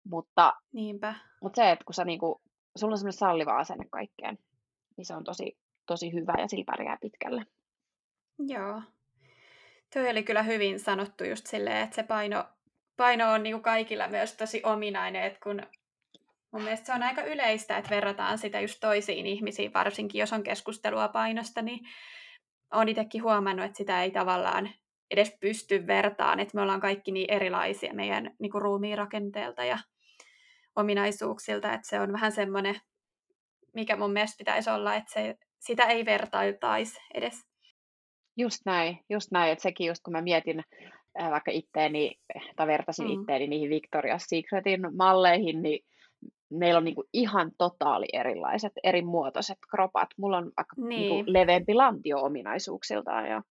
Mutta, 0.05 0.53
Niinpä. 0.73 1.15
mutta 1.43 1.57
se, 1.57 1.71
että 1.71 1.85
kun 1.85 1.95
sä 1.95 2.05
niinku, 2.05 2.41
sulla 2.77 2.93
on 2.93 2.99
semmoinen 2.99 3.19
salliva 3.19 3.59
asenne 3.59 3.85
kaikkeen, 3.91 4.39
niin 4.97 5.05
se 5.05 5.15
on 5.15 5.25
tosi, 5.25 5.59
tosi 5.87 6.13
hyvä 6.13 6.35
ja 6.39 6.49
sillä 6.49 6.65
pärjää 6.67 6.99
pitkälle. 7.01 7.45
Joo. 8.39 8.83
Tuo 9.93 10.11
oli 10.11 10.23
kyllä 10.23 10.43
hyvin 10.43 10.81
sanottu 10.81 11.25
just 11.25 11.47
silleen, 11.47 11.77
että 11.77 11.97
se 11.97 12.03
paino, 12.03 12.45
paino 12.97 13.33
on 13.33 13.43
niinku 13.43 13.61
kaikilla 13.61 14.09
myös 14.09 14.37
tosi 14.37 14.63
ominainen, 14.65 15.23
että 15.23 15.41
kun 15.43 15.63
mun 16.53 16.63
mielestä 16.63 16.87
se 16.87 16.93
on 16.93 17.03
aika 17.03 17.23
yleistä, 17.23 17.77
että 17.77 17.91
verrataan 17.91 18.39
sitä 18.39 18.61
just 18.61 18.81
toisiin 18.81 19.27
ihmisiin, 19.27 19.73
varsinkin 19.73 20.19
jos 20.19 20.33
on 20.33 20.43
keskustelua 20.43 21.09
painosta, 21.09 21.63
niin 21.63 21.81
olen 22.73 22.89
itsekin 22.89 23.23
huomannut, 23.23 23.67
että 23.67 23.77
sitä 23.77 24.03
ei 24.03 24.11
tavallaan 24.11 24.71
edes 25.11 25.37
pysty 25.41 25.87
vertaan, 25.87 26.41
että 26.41 26.55
me 26.55 26.63
ollaan 26.63 26.81
kaikki 26.81 27.13
niin 27.13 27.31
erilaisia 27.31 27.95
meidän 27.95 28.31
niin 28.39 28.53
kuin 28.53 28.63
ruumiin 28.63 28.99
rakenteelta 28.99 29.65
ja 29.65 29.79
ominaisuuksilta, 30.77 31.73
että 31.73 31.89
se 31.89 32.01
on 32.01 32.13
vähän 32.13 32.33
semmoinen, 32.33 32.81
mikä 33.75 33.97
mun 33.97 34.13
mielestä 34.13 34.39
pitäisi 34.39 34.71
olla, 34.71 34.95
että 34.95 35.13
se, 35.13 35.37
sitä 35.59 35.85
ei 35.85 36.05
vertailtaisi 36.05 37.01
edes. 37.15 37.50
Just 38.41 38.61
näin, 38.67 38.99
just 39.11 39.31
näin, 39.31 39.53
että 39.53 39.63
sekin 39.63 39.87
just 39.87 40.03
kun 40.05 40.13
mä 40.13 40.23
mietin 40.23 40.65
äh, 41.21 41.31
vaikka 41.31 41.51
itteeni, 41.51 42.19
tai 42.57 42.67
vertasin 42.67 43.07
mm. 43.07 43.13
itteeni 43.13 43.47
niihin 43.47 43.71
Victoria's 43.71 44.25
Secretin 44.27 44.97
malleihin, 44.97 45.63
niin 45.63 45.85
meillä 46.51 46.79
on 46.79 46.85
niinku 46.85 47.05
ihan 47.13 47.51
totaali 47.59 48.07
erilaiset, 48.13 48.73
eri 48.85 49.03
muotoiset 49.03 49.59
kropat. 49.71 50.09
Mulla 50.19 50.39
on 50.39 50.45
vaikka 50.45 50.77
niinku 50.77 50.89
niin. 50.89 51.11
niinku 51.11 51.33
leveämpi 51.33 51.75
lantio 51.75 52.19
ominaisuuksiltaan. 52.19 53.27
Ja, 53.27 53.43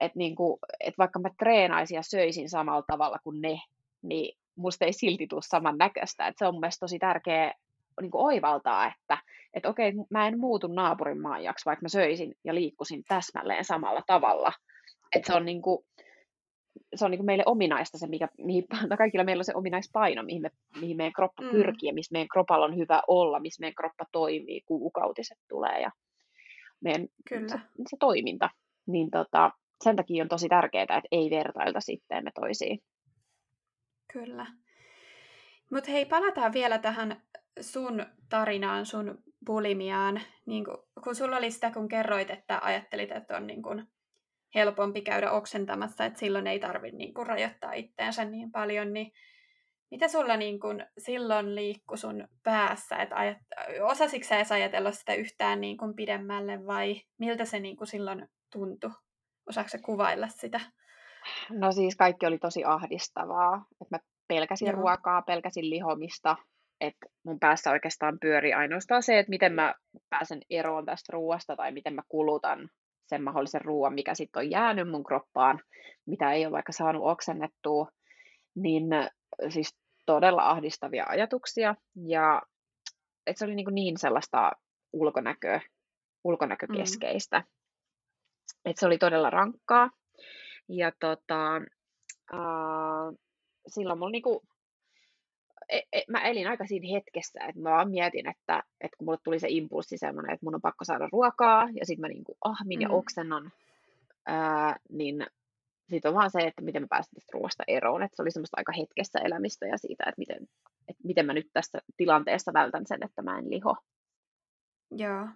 et 0.00 0.14
niinku, 0.14 0.58
et 0.80 0.94
vaikka 0.98 1.18
mä 1.18 1.28
treenaisin 1.38 1.96
ja 1.96 2.02
söisin 2.02 2.48
samalla 2.48 2.84
tavalla 2.86 3.18
kuin 3.24 3.40
ne, 3.40 3.60
niin 4.02 4.38
musta 4.56 4.84
ei 4.84 4.92
silti 4.92 5.26
tule 5.26 5.42
saman 5.44 5.78
näköistä. 5.78 6.26
Et 6.26 6.34
se 6.38 6.46
on 6.46 6.54
mun 6.54 6.60
mielestä 6.60 6.80
tosi 6.80 6.98
tärkeä 6.98 7.52
niinku 8.00 8.24
oivaltaa, 8.24 8.86
että 8.86 9.18
et 9.56 9.66
okei, 9.66 9.92
mä 10.10 10.28
en 10.28 10.38
muutu 10.38 10.66
naapurin 10.66 11.20
maajaksi, 11.20 11.64
vaikka 11.66 11.82
mä 11.82 11.88
söisin 11.88 12.34
ja 12.44 12.54
liikkusin 12.54 13.02
täsmälleen 13.08 13.64
samalla 13.64 14.02
tavalla. 14.06 14.52
Et 15.16 15.24
se 15.24 15.34
on 15.34 15.44
niinku, 15.44 15.84
se 16.94 17.04
on 17.04 17.10
niin 17.10 17.18
kuin 17.18 17.26
meille 17.26 17.42
ominaista 17.46 17.98
se, 17.98 18.06
mikä, 18.06 18.28
mihin, 18.38 18.64
kaikilla 18.98 19.24
meillä 19.24 19.40
on 19.40 19.44
se 19.44 19.54
ominaispaino, 19.54 20.22
mihin, 20.22 20.42
me, 20.42 20.50
mihin 20.80 20.96
meidän 20.96 21.12
kroppa 21.12 21.42
mm. 21.42 21.50
pyrkii 21.50 21.88
ja 21.88 21.94
missä 21.94 22.12
meidän 22.12 22.28
kropalla 22.32 22.66
on 22.66 22.76
hyvä 22.76 23.02
olla, 23.08 23.40
missä 23.40 23.60
meidän 23.60 23.74
kroppa 23.74 24.04
toimii, 24.12 24.60
kuukautiset 24.66 25.38
tulee 25.48 25.80
ja 25.80 25.90
meidän 26.80 27.06
Kyllä. 27.28 27.48
Se, 27.48 27.58
se 27.88 27.96
toiminta. 28.00 28.50
Niin 28.86 29.10
tota, 29.10 29.50
sen 29.84 29.96
takia 29.96 30.22
on 30.22 30.28
tosi 30.28 30.48
tärkeää, 30.48 30.82
että 30.82 31.00
ei 31.10 31.30
vertailta 31.30 31.80
sitten 31.80 32.24
me 32.24 32.30
toisiin. 32.34 32.78
Kyllä. 34.12 34.46
Mutta 35.72 35.90
hei, 35.90 36.04
palataan 36.04 36.52
vielä 36.52 36.78
tähän 36.78 37.22
sun 37.60 38.06
tarinaan, 38.28 38.86
sun 38.86 39.18
bulimiaan. 39.46 40.20
Niin 40.46 40.64
kun, 40.64 40.84
kun 41.04 41.14
sulla 41.14 41.36
oli 41.36 41.50
sitä, 41.50 41.70
kun 41.70 41.88
kerroit, 41.88 42.30
että 42.30 42.58
ajattelit, 42.62 43.12
että 43.12 43.36
on 43.36 43.46
niin 43.46 43.62
kun 43.62 43.86
helpompi 44.54 45.00
käydä 45.00 45.30
oksentamassa, 45.30 46.04
että 46.04 46.18
silloin 46.18 46.46
ei 46.46 46.58
tarvitse 46.58 46.96
niin 46.96 47.26
rajoittaa 47.26 47.72
itteensä 47.72 48.24
niin 48.24 48.52
paljon, 48.52 48.92
niin 48.92 49.12
mitä 49.90 50.08
sulla 50.08 50.36
niin 50.36 50.60
kuin 50.60 50.86
silloin 50.98 51.54
liikkui 51.54 51.98
sun 51.98 52.28
päässä, 52.42 52.96
että 52.96 53.16
ajat, 53.16 53.38
osasitko 53.82 54.28
sä 54.28 54.36
edes 54.36 54.52
ajatella 54.52 54.92
sitä 54.92 55.14
yhtään 55.14 55.60
niin 55.60 55.76
kuin 55.76 55.94
pidemmälle 55.94 56.66
vai 56.66 57.00
miltä 57.18 57.44
se 57.44 57.60
niin 57.60 57.76
kuin 57.76 57.88
silloin 57.88 58.28
tuntui? 58.52 58.90
Osaatko 59.48 59.68
sä 59.68 59.78
kuvailla 59.78 60.28
sitä? 60.28 60.60
No 61.50 61.72
siis 61.72 61.96
kaikki 61.96 62.26
oli 62.26 62.38
tosi 62.38 62.64
ahdistavaa, 62.64 63.66
että 63.80 63.96
mä 63.96 63.98
pelkäsin 64.28 64.66
Joo. 64.66 64.76
ruokaa, 64.76 65.22
pelkäsin 65.22 65.70
lihomista, 65.70 66.36
että 66.80 67.06
mun 67.24 67.40
päässä 67.40 67.70
oikeastaan 67.70 68.18
pyöri 68.20 68.52
ainoastaan 68.52 69.02
se, 69.02 69.18
että 69.18 69.30
miten 69.30 69.52
mä 69.52 69.74
pääsen 70.10 70.40
eroon 70.50 70.86
tästä 70.86 71.12
ruoasta 71.12 71.56
tai 71.56 71.72
miten 71.72 71.94
mä 71.94 72.02
kulutan 72.08 72.68
sen 73.06 73.22
mahdollisen 73.22 73.60
ruoan, 73.60 73.94
mikä 73.94 74.14
sitten 74.14 74.40
on 74.40 74.50
jäänyt 74.50 74.90
mun 74.90 75.04
kroppaan, 75.04 75.60
mitä 76.06 76.32
ei 76.32 76.46
ole 76.46 76.52
vaikka 76.52 76.72
saanut 76.72 77.02
oksennettua, 77.04 77.88
niin 78.54 78.84
siis 79.48 79.76
todella 80.06 80.50
ahdistavia 80.50 81.04
ajatuksia. 81.08 81.74
Ja 82.06 82.42
että 83.26 83.38
se 83.38 83.44
oli 83.44 83.54
niin, 83.54 83.74
niin 83.74 83.98
sellaista 83.98 84.52
ulkonäköä, 84.92 85.60
ulkonäkökeskeistä. 86.24 87.38
Mm. 87.38 87.46
Että 88.64 88.80
se 88.80 88.86
oli 88.86 88.98
todella 88.98 89.30
rankkaa. 89.30 89.90
Ja 90.68 90.92
tota, 91.00 91.56
äh, 92.34 93.14
silloin 93.66 93.98
mulla 93.98 94.10
niinku 94.10 94.42
mä 96.08 96.20
elin 96.22 96.48
aika 96.48 96.66
siinä 96.66 96.96
hetkessä, 96.96 97.40
että 97.48 97.60
mä 97.60 97.70
vaan 97.70 97.90
mietin, 97.90 98.28
että, 98.28 98.62
että 98.80 98.96
kun 98.96 99.04
mulle 99.04 99.18
tuli 99.24 99.40
se 99.40 99.46
impulssi 99.50 99.98
semmoinen, 99.98 100.34
että 100.34 100.46
mun 100.46 100.54
on 100.54 100.60
pakko 100.60 100.84
saada 100.84 101.08
ruokaa, 101.12 101.68
ja 101.80 101.86
sitten 101.86 102.00
mä 102.00 102.08
niinku 102.08 102.36
ahmin 102.44 102.78
mm. 102.78 102.82
ja 102.82 102.90
oksennan, 102.90 103.52
ää, 104.26 104.76
niin 104.90 105.26
sitten 105.90 106.08
on 106.08 106.14
vaan 106.14 106.30
se, 106.30 106.38
että 106.40 106.62
miten 106.62 106.82
mä 106.82 106.86
pääsen 106.90 107.14
tästä 107.14 107.30
ruoasta 107.32 107.64
eroon, 107.68 108.02
että 108.02 108.16
se 108.16 108.22
oli 108.22 108.30
semmoista 108.30 108.56
aika 108.56 108.72
hetkessä 108.72 109.18
elämistä 109.18 109.66
ja 109.66 109.78
siitä, 109.78 110.04
että 110.08 110.18
miten, 110.18 110.48
että 110.88 111.02
miten 111.04 111.26
mä 111.26 111.32
nyt 111.32 111.50
tässä 111.52 111.78
tilanteessa 111.96 112.52
vältän 112.52 112.86
sen, 112.86 113.02
että 113.04 113.22
mä 113.22 113.38
en 113.38 113.50
liho. 113.50 113.76
Joo. 114.90 115.28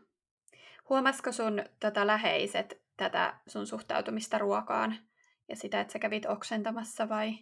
Huomasiko 0.88 1.32
sun 1.32 1.64
tätä 1.80 2.06
läheiset 2.06 2.82
tätä 2.96 3.34
sun 3.46 3.66
suhtautumista 3.66 4.38
ruokaan 4.38 4.96
ja 5.49 5.56
sitä, 5.56 5.80
että 5.80 5.92
sä 5.92 5.99
kävit 5.99 6.26
oksentamassa 6.26 7.08
vai 7.08 7.38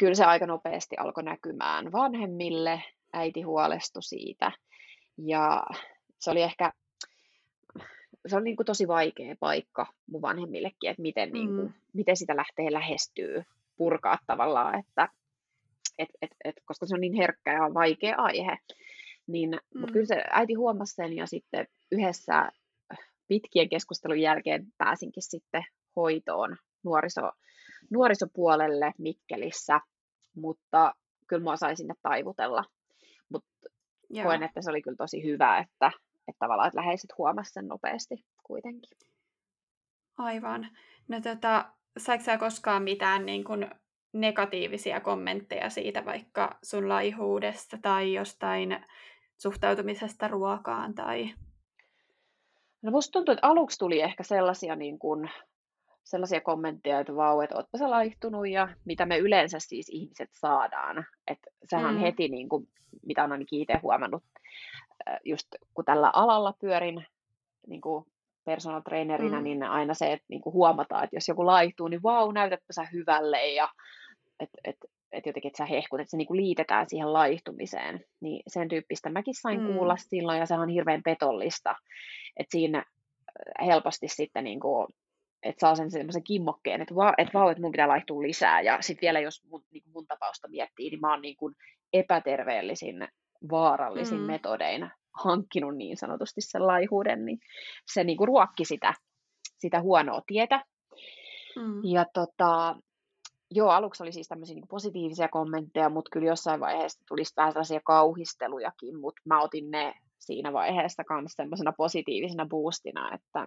kyllä 0.00 0.14
se 0.14 0.24
aika 0.24 0.46
nopeasti 0.46 0.96
alkoi 0.96 1.22
näkymään 1.22 1.92
vanhemmille. 1.92 2.82
Äiti 3.12 3.42
huolestui 3.42 4.02
siitä. 4.02 4.52
Ja 5.18 5.66
se 6.18 6.30
oli 6.30 6.42
ehkä 6.42 6.72
se 8.28 8.36
oli 8.36 8.44
niin 8.44 8.56
kuin 8.56 8.66
tosi 8.66 8.88
vaikea 8.88 9.36
paikka 9.40 9.86
mun 10.06 10.22
vanhemmillekin, 10.22 10.90
että 10.90 11.02
miten, 11.02 11.32
niin 11.32 11.48
kuin, 11.48 11.66
mm. 11.66 11.72
miten 11.92 12.16
sitä 12.16 12.36
lähtee 12.36 12.72
lähestyy, 12.72 13.42
purkaa 13.76 14.18
tavallaan, 14.26 14.78
että 14.78 15.08
et, 15.98 16.08
et, 16.22 16.30
et, 16.44 16.54
koska 16.64 16.86
se 16.86 16.94
on 16.94 17.00
niin 17.00 17.14
herkkä 17.14 17.52
ja 17.52 17.74
vaikea 17.74 18.16
aihe. 18.18 18.58
Niin, 19.26 19.50
mm. 19.50 19.80
Mutta 19.80 19.92
kyllä 19.92 20.06
se 20.06 20.24
äiti 20.30 20.54
huomasi 20.54 20.94
sen 20.94 21.16
ja 21.16 21.26
sitten 21.26 21.66
yhdessä 21.92 22.50
pitkien 23.28 23.68
keskustelun 23.68 24.20
jälkeen 24.20 24.66
pääsinkin 24.78 25.22
sitten 25.22 25.64
hoitoon 25.96 26.56
nuoriso, 26.84 27.32
nuorisopuolelle 27.90 28.92
Mikkelissä, 28.98 29.80
mutta 30.34 30.94
kyllä 31.26 31.44
mä 31.44 31.56
sain 31.56 31.76
sinne 31.76 31.94
taivutella. 32.02 32.64
Mutta 33.28 33.68
koen, 34.22 34.42
että 34.42 34.62
se 34.62 34.70
oli 34.70 34.82
kyllä 34.82 34.96
tosi 34.96 35.24
hyvä, 35.24 35.58
että, 35.58 35.92
että 36.28 36.38
tavallaan 36.38 36.68
että 36.68 36.80
läheiset 36.80 37.10
huomasivat 37.18 37.54
sen 37.54 37.68
nopeasti 37.68 38.24
kuitenkin. 38.42 38.98
Aivan. 40.18 40.68
No 41.08 41.20
tota, 41.20 41.72
saiko 41.98 42.24
sä 42.24 42.38
koskaan 42.38 42.82
mitään 42.82 43.26
niin 43.26 43.44
kun, 43.44 43.70
negatiivisia 44.12 45.00
kommentteja 45.00 45.70
siitä 45.70 46.04
vaikka 46.04 46.58
sun 46.62 46.88
laihuudesta 46.88 47.78
tai 47.82 48.12
jostain 48.12 48.86
suhtautumisesta 49.36 50.28
ruokaan? 50.28 50.94
Tai... 50.94 51.34
No 52.82 52.90
musta 52.90 53.12
tuntuu, 53.12 53.32
että 53.32 53.46
aluksi 53.46 53.78
tuli 53.78 54.00
ehkä 54.00 54.22
sellaisia 54.22 54.76
niin 54.76 54.98
kun, 54.98 55.28
sellaisia 56.10 56.40
kommentteja, 56.40 57.00
että 57.00 57.16
vau, 57.16 57.40
että 57.40 57.56
ootpa 57.56 57.78
sä 57.78 57.90
laihtunut 57.90 58.48
ja 58.48 58.68
mitä 58.84 59.06
me 59.06 59.18
yleensä 59.18 59.58
siis 59.60 59.88
ihmiset 59.88 60.28
saadaan. 60.32 61.06
Että 61.26 61.50
sehän 61.64 61.94
mm. 61.94 62.00
heti, 62.00 62.28
niin 62.28 62.48
kuin, 62.48 62.68
mitä 63.06 63.24
on 63.24 63.32
ainakin 63.32 63.60
itse 63.60 63.78
huomannut, 63.82 64.22
just 65.24 65.46
kun 65.74 65.84
tällä 65.84 66.10
alalla 66.14 66.54
pyörin 66.60 67.06
niin 67.66 67.80
kuin 67.80 68.04
personal 68.44 68.80
trainerina, 68.80 69.38
mm. 69.38 69.44
niin 69.44 69.62
aina 69.62 69.94
se, 69.94 70.12
että 70.12 70.26
niin 70.28 70.40
kuin 70.40 70.52
huomataan, 70.52 71.04
että 71.04 71.16
jos 71.16 71.28
joku 71.28 71.46
laihtuu, 71.46 71.88
niin 71.88 72.02
vau, 72.02 72.32
näytätpä 72.32 72.72
sä 72.72 72.84
hyvälle 72.92 73.48
ja 73.48 73.68
että 74.40 74.58
et, 74.64 74.76
et 75.12 75.26
jotenkin, 75.26 75.48
että 75.48 75.58
sä 75.58 75.64
hehkut, 75.64 76.00
että 76.00 76.10
se 76.10 76.16
niin 76.16 76.26
kuin 76.26 76.40
liitetään 76.40 76.88
siihen 76.88 77.12
laihtumiseen. 77.12 78.04
Niin 78.20 78.42
sen 78.46 78.68
tyyppistä 78.68 79.10
mäkin 79.10 79.34
sain 79.34 79.60
mm. 79.60 79.66
kuulla 79.66 79.96
silloin 79.96 80.38
ja 80.38 80.46
se 80.46 80.54
on 80.54 80.68
hirveän 80.68 81.02
petollista, 81.02 81.76
että 82.36 82.50
siinä 82.50 82.84
helposti 83.66 84.08
sitten 84.08 84.44
niin 84.44 84.60
kuin 84.60 84.86
että 85.42 85.60
saa 85.60 85.74
sen 85.74 85.90
semmoisen 85.90 86.24
kimmokkeen, 86.24 86.82
että, 86.82 86.94
va, 86.94 87.12
että 87.18 87.38
vau, 87.38 87.48
että 87.48 87.62
mun 87.62 87.72
pitää 87.72 87.88
laihtua 87.88 88.22
lisää. 88.22 88.60
Ja 88.60 88.78
sitten 88.80 89.06
vielä 89.06 89.20
jos 89.20 89.44
mun, 89.44 89.64
niin 89.70 89.82
mun 89.94 90.06
tapausta 90.06 90.48
miettii, 90.48 90.90
niin 90.90 91.00
mä 91.00 91.10
oon 91.10 91.22
niin 91.22 91.36
kuin 91.36 91.54
epäterveellisin, 91.92 93.08
vaarallisin 93.50 94.20
mm. 94.20 94.26
metodein 94.26 94.90
hankkinut 95.24 95.76
niin 95.76 95.96
sanotusti 95.96 96.40
sen 96.40 96.66
laihuuden, 96.66 97.24
niin 97.24 97.38
se 97.92 98.04
niin 98.04 98.16
kuin 98.16 98.28
ruokki 98.28 98.64
sitä, 98.64 98.94
sitä 99.58 99.80
huonoa 99.80 100.20
tietä. 100.26 100.64
Mm. 101.56 101.84
Ja 101.84 102.06
tota, 102.14 102.76
joo, 103.50 103.68
aluksi 103.68 104.02
oli 104.02 104.12
siis 104.12 104.28
tämmöisiä 104.28 104.54
niin 104.54 104.68
positiivisia 104.68 105.28
kommentteja, 105.28 105.88
mutta 105.88 106.08
kyllä 106.12 106.26
jossain 106.26 106.60
vaiheessa 106.60 107.04
tuli 107.08 107.22
vähän 107.36 107.52
sellaisia 107.52 107.80
kauhistelujakin, 107.84 109.00
mutta 109.00 109.22
mä 109.24 109.40
otin 109.40 109.70
ne 109.70 109.94
siinä 110.18 110.52
vaiheessa 110.52 111.02
myös 111.10 111.32
semmoisena 111.36 111.72
positiivisena 111.72 112.46
boostina, 112.46 113.14
että 113.14 113.46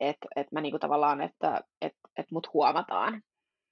että 0.00 0.28
et 0.36 0.52
mä 0.52 0.60
niinku 0.60 0.78
tavallaan, 0.78 1.20
että 1.20 1.60
et, 1.80 1.92
et 2.16 2.30
mut 2.30 2.52
huomataan, 2.54 3.22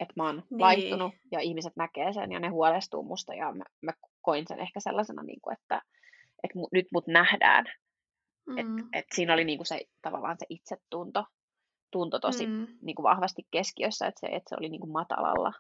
että 0.01 0.15
mä 0.17 0.27
oon 0.27 0.43
niin. 0.51 0.61
laihtunut 0.61 1.15
ja 1.33 1.41
ihmiset 1.41 1.73
näkee 1.77 2.13
sen 2.13 2.33
ja 2.33 2.41
ne 2.41 2.49
huolestuu 2.49 3.03
musta 3.03 3.35
ja 3.35 3.53
mä, 3.53 3.65
mä 3.83 3.93
koin 4.23 4.45
sen 4.49 4.61
ehkä 4.61 4.81
sellaisena, 4.81 5.23
niinku, 5.23 5.51
että 5.51 5.83
et 6.45 6.55
mu, 6.55 6.69
nyt 6.73 6.87
mut 6.93 7.07
nähdään. 7.07 7.65
Mm. 8.47 8.59
Et, 8.59 8.67
et 8.93 9.07
siinä 9.15 9.33
oli 9.33 9.45
niinku 9.45 9.65
se 9.65 9.81
tavallaan 10.03 10.37
se 10.39 10.47
itsetunto 10.49 11.25
tunto 11.91 12.19
tosi 12.19 12.47
mm. 12.47 12.67
niinku 12.83 13.03
vahvasti 13.03 13.43
keskiössä, 13.51 14.07
että 14.07 14.21
se, 14.21 14.27
et 14.27 14.43
se 14.49 14.57
oli 14.59 14.69
niinku 14.69 14.87
matalalla. 14.87 15.53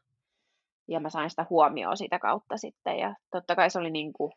ja 0.88 1.00
mä 1.00 1.10
sain 1.10 1.30
sitä 1.30 1.46
huomioon 1.50 1.96
sitä 1.96 2.18
kautta 2.18 2.56
sitten. 2.56 2.98
Ja 2.98 3.14
totta 3.30 3.56
kai 3.56 3.70
se 3.70 3.78
oli 3.78 3.90
niin 3.90 4.12
kuin, 4.12 4.32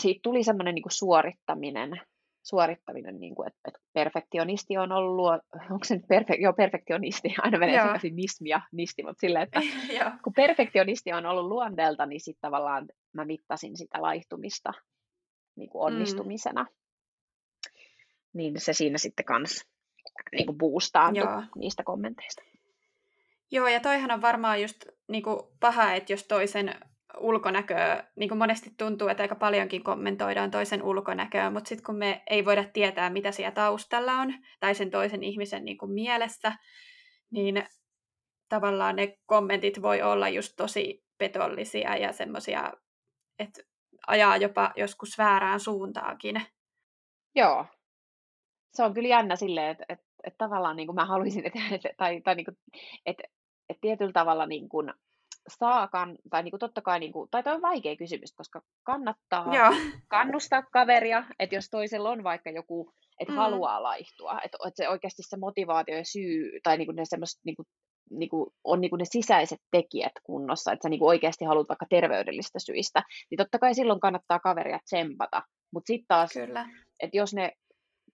siitä 0.00 0.20
tuli 0.22 0.44
semmoinen 0.44 0.74
niin 0.74 0.82
kuin 0.82 0.92
suorittaminen, 0.92 2.00
suorittaminen, 2.44 3.20
niin 3.20 3.34
kuin, 3.34 3.48
että, 3.48 3.60
että 3.68 3.80
perfektionisti 3.92 4.78
on 4.78 4.92
ollut, 4.92 5.32
onko 5.70 5.84
se 5.84 5.94
nyt 5.94 6.08
perfe, 6.08 6.34
joo, 6.34 6.52
perfektionisti, 6.52 7.34
aina 7.42 7.58
menee 7.58 7.80
sekaisin 7.82 8.16
nismi 8.16 8.48
ja 8.48 8.60
nisti, 8.72 9.02
mutta 9.02 9.20
silleen, 9.20 9.42
että 9.42 9.60
kun 10.24 10.32
perfektionisti 10.32 11.12
on 11.12 11.26
ollut 11.26 11.46
luonteelta, 11.46 12.06
niin 12.06 12.20
sitten 12.20 12.40
tavallaan 12.40 12.86
mä 13.12 13.24
mittasin 13.24 13.76
sitä 13.76 14.02
laihtumista 14.02 14.72
niin 15.56 15.70
kuin 15.70 15.82
mm. 15.82 15.86
onnistumisena. 15.86 16.62
Mm. 16.62 16.68
Niin 18.32 18.60
se 18.60 18.72
siinä 18.72 18.98
sitten 18.98 19.24
kans 19.24 19.64
niin 20.32 20.46
kuin 20.46 20.58
boostaantui 20.58 21.42
niistä 21.56 21.82
kommenteista. 21.82 22.42
Joo, 23.50 23.68
ja 23.68 23.80
toihan 23.80 24.10
on 24.10 24.22
varmaan 24.22 24.62
just 24.62 24.84
niin 25.08 25.22
kuin 25.22 25.38
paha, 25.60 25.92
että 25.92 26.12
jos 26.12 26.24
toisen 26.24 26.74
ulkonäköä, 27.18 28.04
niin 28.16 28.28
kuin 28.28 28.38
monesti 28.38 28.70
tuntuu, 28.78 29.08
että 29.08 29.22
aika 29.22 29.34
paljonkin 29.34 29.84
kommentoidaan 29.84 30.50
toisen 30.50 30.82
ulkonäköä, 30.82 31.50
mutta 31.50 31.68
sitten 31.68 31.84
kun 31.86 31.96
me 31.96 32.22
ei 32.30 32.44
voida 32.44 32.64
tietää, 32.64 33.10
mitä 33.10 33.32
siellä 33.32 33.50
taustalla 33.50 34.12
on, 34.12 34.34
tai 34.60 34.74
sen 34.74 34.90
toisen 34.90 35.22
ihmisen 35.22 35.64
niin 35.64 35.78
kuin 35.78 35.92
mielessä, 35.92 36.52
niin 37.30 37.66
tavallaan 38.48 38.96
ne 38.96 39.18
kommentit 39.26 39.82
voi 39.82 40.02
olla 40.02 40.28
just 40.28 40.52
tosi 40.56 41.04
petollisia 41.18 41.96
ja 41.96 42.12
semmoisia, 42.12 42.72
että 43.38 43.62
ajaa 44.06 44.36
jopa 44.36 44.72
joskus 44.76 45.18
väärään 45.18 45.60
suuntaakin. 45.60 46.42
Joo. 47.34 47.66
Se 48.72 48.82
on 48.82 48.94
kyllä 48.94 49.08
jännä 49.08 49.36
silleen, 49.36 49.70
että, 49.70 49.84
että, 49.88 50.06
että 50.24 50.38
tavallaan 50.38 50.76
niin 50.76 50.86
kuin 50.86 50.96
mä 50.96 51.04
haluaisin, 51.04 51.46
että, 51.46 51.58
tai, 51.96 52.20
tai 52.20 52.34
niin 52.34 52.44
kuin, 52.44 52.56
että, 53.06 53.22
että 53.68 53.80
tietyllä 53.80 54.12
tavalla 54.12 54.46
niin 54.46 54.68
kuin, 54.68 54.92
saakan, 55.48 56.18
tai 56.30 56.42
niin 56.42 56.52
kuin 56.52 56.60
totta 56.60 56.82
kai, 56.82 57.00
niin 57.00 57.12
kuin, 57.12 57.28
tai 57.30 57.42
tämä 57.42 57.56
on 57.56 57.62
vaikea 57.62 57.96
kysymys, 57.96 58.32
koska 58.36 58.62
kannattaa 58.82 59.54
Joo. 59.54 59.72
kannustaa 60.08 60.62
kaveria, 60.72 61.24
että 61.38 61.54
jos 61.54 61.70
toisella 61.70 62.10
on 62.10 62.24
vaikka 62.24 62.50
joku, 62.50 62.92
että 63.20 63.32
mm. 63.32 63.36
haluaa 63.36 63.82
laihtua, 63.82 64.40
että, 64.44 64.58
että 64.66 64.82
se 64.82 64.88
oikeasti 64.88 65.22
se 65.22 65.36
motivaatio 65.36 65.96
ja 65.96 66.04
syy, 66.04 66.60
tai 66.62 66.78
niin 66.78 66.86
kuin 66.86 66.96
ne 66.96 67.04
semmoiset, 67.04 67.40
niin 67.44 67.56
kuin, 67.56 67.66
niin 68.10 68.28
kuin, 68.28 68.50
on 68.64 68.80
niin 68.80 68.90
kuin 68.90 68.98
ne 68.98 69.04
sisäiset 69.04 69.58
tekijät 69.70 70.12
kunnossa, 70.22 70.72
että 70.72 70.82
sä 70.82 70.88
niin 70.88 71.00
kuin 71.00 71.08
oikeasti 71.08 71.44
haluat 71.44 71.68
vaikka 71.68 71.86
terveydellistä 71.90 72.58
syistä, 72.58 73.02
niin 73.30 73.38
totta 73.38 73.58
kai 73.58 73.74
silloin 73.74 74.00
kannattaa 74.00 74.38
kaveria 74.38 74.78
tsempata, 74.84 75.42
mutta 75.72 75.86
sitten 75.86 76.08
taas, 76.08 76.30
että 77.00 77.16
jos 77.16 77.34
ne 77.34 77.52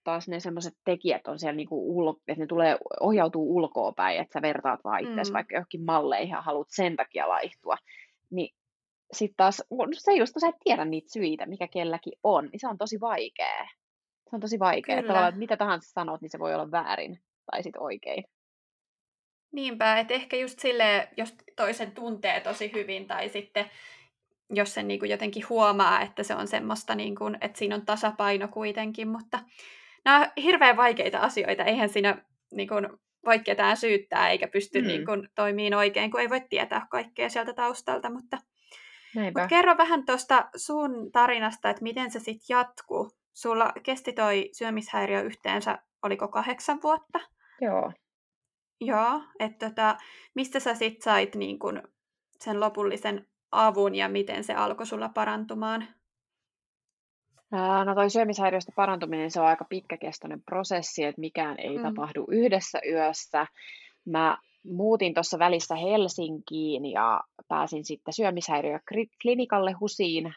taas 0.03 0.27
ne 0.27 0.39
semmoiset 0.39 0.73
tekijät 0.85 1.27
on 1.27 1.39
siellä 1.39 1.55
niinku 1.55 2.01
ul- 2.01 2.21
että 2.27 2.43
ne 2.43 2.47
tulee, 2.47 2.77
ohjautuu 2.99 3.55
ulkoa 3.55 3.91
päin, 3.91 4.21
että 4.21 4.33
sä 4.33 4.41
vertaat 4.41 4.83
vaan 4.83 4.99
itse 4.99 5.29
mm. 5.29 5.33
vaikka 5.33 5.55
johonkin 5.55 5.85
malleihin 5.85 6.31
ja 6.31 6.41
haluat 6.41 6.67
sen 6.69 6.95
takia 6.95 7.29
laihtua, 7.29 7.77
niin 8.29 8.55
sitten 9.13 9.37
taas, 9.37 9.63
se 9.93 10.13
just, 10.13 10.33
kun 10.33 10.41
sä 10.41 10.47
et 10.47 10.55
tiedä 10.63 10.85
niitä 10.85 11.09
syitä, 11.11 11.45
mikä 11.45 11.67
kelläkin 11.67 12.13
on, 12.23 12.45
niin 12.45 12.59
se 12.59 12.67
on 12.67 12.77
tosi 12.77 12.99
vaikea. 12.99 13.67
Se 14.29 14.35
on 14.35 14.39
tosi 14.39 14.59
vaikea. 14.59 14.99
Että, 14.99 15.27
että 15.27 15.39
mitä 15.39 15.57
tahansa 15.57 15.91
sanot, 15.91 16.21
niin 16.21 16.29
se 16.29 16.39
voi 16.39 16.55
olla 16.55 16.71
väärin 16.71 17.19
tai 17.51 17.63
sitten 17.63 17.81
oikein. 17.81 18.23
Niinpä, 19.51 19.99
että 19.99 20.13
ehkä 20.13 20.37
just 20.37 20.59
sille, 20.59 21.09
jos 21.17 21.35
toisen 21.55 21.91
tuntee 21.91 22.39
tosi 22.39 22.71
hyvin 22.73 23.07
tai 23.07 23.29
sitten 23.29 23.65
jos 24.53 24.73
sen 24.73 24.87
niin 24.87 24.99
kuin 24.99 25.11
jotenkin 25.11 25.49
huomaa, 25.49 26.01
että 26.01 26.23
se 26.23 26.35
on 26.35 26.47
semmoista, 26.47 26.95
niin 26.95 27.15
kuin, 27.15 27.37
että 27.41 27.59
siinä 27.59 27.75
on 27.75 27.85
tasapaino 27.85 28.47
kuitenkin, 28.47 29.07
mutta 29.07 29.39
nämä 30.05 30.19
on 30.19 30.43
hirveän 30.43 30.77
vaikeita 30.77 31.19
asioita, 31.19 31.63
eihän 31.63 31.89
siinä 31.89 32.25
niin 32.51 32.67
kuin, 32.67 32.89
voi 33.25 33.39
ketään 33.39 33.77
syyttää 33.77 34.29
eikä 34.29 34.47
pysty 34.47 34.81
mm. 34.81 34.87
niin 34.87 35.05
kuin, 35.05 35.29
toimiin 35.35 35.73
oikein, 35.75 36.11
kun 36.11 36.19
ei 36.19 36.29
voi 36.29 36.41
tietää 36.49 36.87
kaikkea 36.91 37.29
sieltä 37.29 37.53
taustalta, 37.53 38.09
mutta, 38.09 38.37
mutta 39.15 39.47
kerro 39.47 39.77
vähän 39.77 40.05
tuosta 40.05 40.49
sun 40.55 41.11
tarinasta, 41.11 41.69
että 41.69 41.83
miten 41.83 42.11
se 42.11 42.19
sitten 42.19 42.55
jatkuu. 42.55 43.11
Sulla 43.33 43.71
kesti 43.83 44.13
toi 44.13 44.49
syömishäiriö 44.51 45.21
yhteensä, 45.21 45.79
oliko 46.03 46.27
kahdeksan 46.27 46.79
vuotta? 46.83 47.19
Joo. 47.61 47.91
Joo, 48.81 49.21
että 49.39 49.69
tota, 49.69 49.97
mistä 50.35 50.59
sä 50.59 50.75
sitten 50.75 51.01
sait 51.01 51.35
niin 51.35 51.59
kun, 51.59 51.83
sen 52.39 52.59
lopullisen 52.59 53.27
avun 53.51 53.95
ja 53.95 54.09
miten 54.09 54.43
se 54.43 54.53
alkoi 54.53 54.85
sulla 54.85 55.09
parantumaan? 55.09 55.87
No 57.85 57.95
toi 57.95 58.09
syömishäiriöstä 58.09 58.71
parantuminen, 58.75 59.31
se 59.31 59.41
on 59.41 59.47
aika 59.47 59.65
pitkäkestoinen 59.69 60.41
prosessi, 60.41 61.03
että 61.03 61.21
mikään 61.21 61.59
ei 61.59 61.77
mm. 61.77 61.83
tapahdu 61.83 62.25
yhdessä 62.31 62.79
yössä. 62.91 63.45
Mä 64.05 64.37
muutin 64.63 65.13
tuossa 65.13 65.39
välissä 65.39 65.75
Helsinkiin 65.75 66.85
ja 66.85 67.21
pääsin 67.47 67.85
sitten 67.85 68.13
syömishäiriöklinikalle 68.13 69.71
HUSiin, 69.71 70.33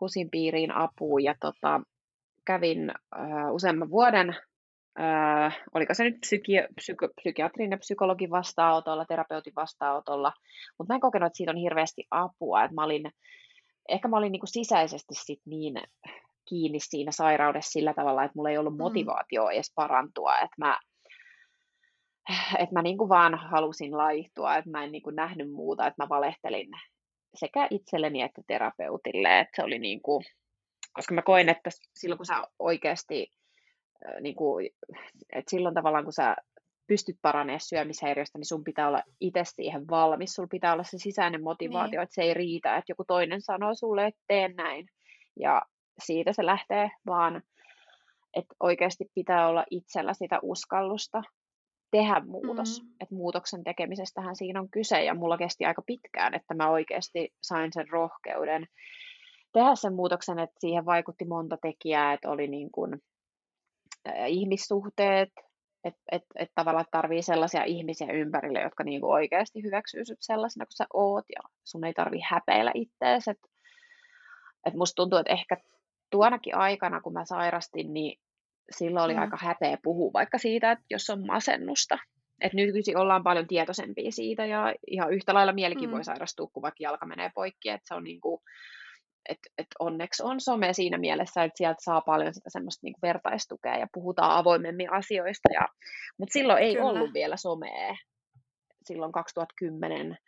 HUSin 0.00 0.30
piiriin 0.30 0.72
apuun 0.72 1.24
ja 1.24 1.34
tota, 1.40 1.80
kävin 2.44 2.92
uh, 3.16 3.54
useamman 3.54 3.90
vuoden, 3.90 4.28
uh, 4.98 5.52
oliko 5.74 5.94
se 5.94 6.04
nyt 6.04 6.16
psyki- 6.26 6.68
psyko- 6.80 7.12
psykiatrin 7.16 7.70
ja 7.70 7.78
psykologin 7.78 8.30
vastaanotolla, 8.30 9.04
terapeutin 9.04 9.52
vastaanotolla, 9.56 10.32
mutta 10.78 10.92
mä 10.92 10.96
en 10.96 11.00
kokenut, 11.00 11.26
että 11.26 11.36
siitä 11.36 11.52
on 11.52 11.56
hirveästi 11.56 12.06
apua, 12.10 12.64
että 12.64 12.74
mä 12.74 12.84
olin, 12.84 13.12
ehkä 13.88 14.08
mä 14.08 14.16
olin 14.16 14.32
niinku 14.32 14.46
sisäisesti 14.46 15.14
sit 15.14 15.40
niin 15.46 15.74
kiinni 16.48 16.80
siinä 16.80 17.12
sairaudessa 17.12 17.70
sillä 17.70 17.94
tavalla, 17.94 18.24
että 18.24 18.32
mulla 18.36 18.50
ei 18.50 18.58
ollut 18.58 18.74
mm. 18.74 18.82
motivaatio 18.82 19.48
edes 19.48 19.72
parantua, 19.74 20.34
että 20.38 20.56
mä, 20.58 20.78
että 22.58 22.72
mä 22.72 22.82
niin 22.82 22.98
kuin 22.98 23.08
vaan 23.08 23.34
halusin 23.34 23.96
laihtua, 23.98 24.56
että 24.56 24.70
mä 24.70 24.84
en 24.84 24.92
niin 24.92 25.02
kuin 25.02 25.16
nähnyt 25.16 25.52
muuta, 25.52 25.86
että 25.86 26.02
mä 26.02 26.08
valehtelin 26.08 26.68
sekä 27.34 27.68
itselleni 27.70 28.22
että 28.22 28.42
terapeutille, 28.46 29.40
että 29.40 29.52
se 29.56 29.64
oli 29.64 29.78
niin 29.78 30.02
kuin, 30.02 30.24
koska 30.92 31.14
mä 31.14 31.22
koin, 31.22 31.48
että 31.48 31.70
silloin 31.94 32.18
kun 32.18 32.26
sä 32.26 32.42
oikeasti, 32.58 33.32
niin 34.20 34.34
kuin, 34.34 34.70
että 35.32 35.50
silloin 35.50 35.74
tavallaan 35.74 36.04
kun 36.04 36.12
sä 36.12 36.36
pystyt 36.86 37.16
paranemaan 37.22 37.60
syömishäiriöstä, 37.60 38.38
niin 38.38 38.46
sun 38.46 38.64
pitää 38.64 38.88
olla 38.88 39.02
itse 39.20 39.42
siihen 39.44 39.88
valmis, 39.90 40.32
sulla 40.32 40.48
pitää 40.50 40.72
olla 40.72 40.84
se 40.84 40.98
sisäinen 40.98 41.42
motivaatio, 41.42 42.00
niin. 42.00 42.02
että 42.02 42.14
se 42.14 42.22
ei 42.22 42.34
riitä, 42.34 42.76
että 42.76 42.90
joku 42.90 43.04
toinen 43.04 43.42
sanoo 43.42 43.74
sulle, 43.74 44.06
että 44.06 44.20
tee 44.26 44.48
näin. 44.48 44.86
Ja 45.40 45.62
siitä 46.06 46.32
se 46.32 46.46
lähtee, 46.46 46.90
vaan 47.06 47.42
että 48.36 48.54
oikeasti 48.60 49.04
pitää 49.14 49.48
olla 49.48 49.64
itsellä 49.70 50.14
sitä 50.14 50.38
uskallusta 50.42 51.22
tehdä 51.90 52.20
muutos. 52.26 52.80
Mm-hmm. 52.80 52.94
Että 53.00 53.14
muutoksen 53.14 53.64
tekemisestähän 53.64 54.36
siinä 54.36 54.60
on 54.60 54.70
kyse, 54.70 55.04
ja 55.04 55.14
mulla 55.14 55.38
kesti 55.38 55.64
aika 55.64 55.82
pitkään, 55.86 56.34
että 56.34 56.54
mä 56.54 56.70
oikeasti 56.70 57.34
sain 57.42 57.72
sen 57.72 57.88
rohkeuden 57.88 58.66
tehdä 59.52 59.74
sen 59.74 59.94
muutoksen, 59.94 60.38
että 60.38 60.56
siihen 60.58 60.84
vaikutti 60.84 61.24
monta 61.24 61.56
tekijää, 61.62 62.12
että 62.12 62.30
oli 62.30 62.48
niin 62.48 62.70
kuin, 62.72 63.02
äh, 64.08 64.14
ihmissuhteet, 64.28 65.28
että 65.84 66.00
et, 66.12 66.22
et 66.36 66.48
tavallaan 66.54 66.84
tarvii 66.90 67.22
sellaisia 67.22 67.64
ihmisiä 67.64 68.12
ympärille, 68.12 68.60
jotka 68.60 68.84
niin 68.84 69.00
kuin 69.00 69.12
oikeasti 69.12 69.62
hyväksyy 69.62 70.04
sut 70.04 70.18
sellaisena 70.20 70.66
kuin 70.66 70.76
sä 70.76 70.86
oot, 70.94 71.24
ja 71.34 71.48
sun 71.64 71.84
ei 71.84 71.92
tarvii 71.94 72.20
häpeillä 72.30 72.70
ittees, 72.74 73.28
että 73.28 73.48
et 74.66 74.74
musta 74.74 74.94
tuntuu, 74.94 75.18
että 75.18 75.32
ehkä 75.32 75.56
tuonakin 76.12 76.54
aikana, 76.54 77.00
kun 77.00 77.12
mä 77.12 77.24
sairastin, 77.24 77.94
niin 77.94 78.20
silloin 78.70 79.04
oli 79.04 79.14
mm. 79.14 79.20
aika 79.20 79.38
häpeä 79.40 79.78
puhua 79.82 80.10
vaikka 80.12 80.38
siitä, 80.38 80.72
että 80.72 80.84
jos 80.90 81.10
on 81.10 81.26
masennusta. 81.26 81.98
Et 82.40 82.52
nykyisin 82.52 82.96
ollaan 82.96 83.22
paljon 83.22 83.46
tietoisempia 83.46 84.12
siitä 84.12 84.46
ja 84.46 84.74
ihan 84.86 85.12
yhtä 85.12 85.34
lailla 85.34 85.52
mielikin 85.52 85.88
mm. 85.88 85.92
voi 85.92 86.04
sairastua, 86.04 86.50
kun 86.52 86.62
vaikka 86.62 86.76
jalka 86.80 87.06
menee 87.06 87.30
poikki. 87.34 87.68
Että 87.68 87.88
se 87.88 87.94
on 87.94 88.04
niinku, 88.04 88.42
et, 89.28 89.38
et 89.58 89.66
onneksi 89.78 90.22
on 90.22 90.40
some 90.40 90.72
siinä 90.72 90.98
mielessä, 90.98 91.44
että 91.44 91.58
sieltä 91.58 91.78
saa 91.80 92.00
paljon 92.00 92.34
sitä 92.34 92.50
semmoista 92.50 92.80
niinku 92.82 92.98
vertaistukea 93.02 93.76
ja 93.76 93.86
puhutaan 93.92 94.36
avoimemmin 94.36 94.92
asioista. 94.92 95.48
Ja, 95.52 95.68
mutta 96.18 96.32
silloin 96.32 96.62
ei 96.62 96.74
Kyllä. 96.74 96.88
ollut 96.88 97.14
vielä 97.14 97.36
somea. 97.36 97.96
Silloin 98.84 99.12
2010 99.12 100.18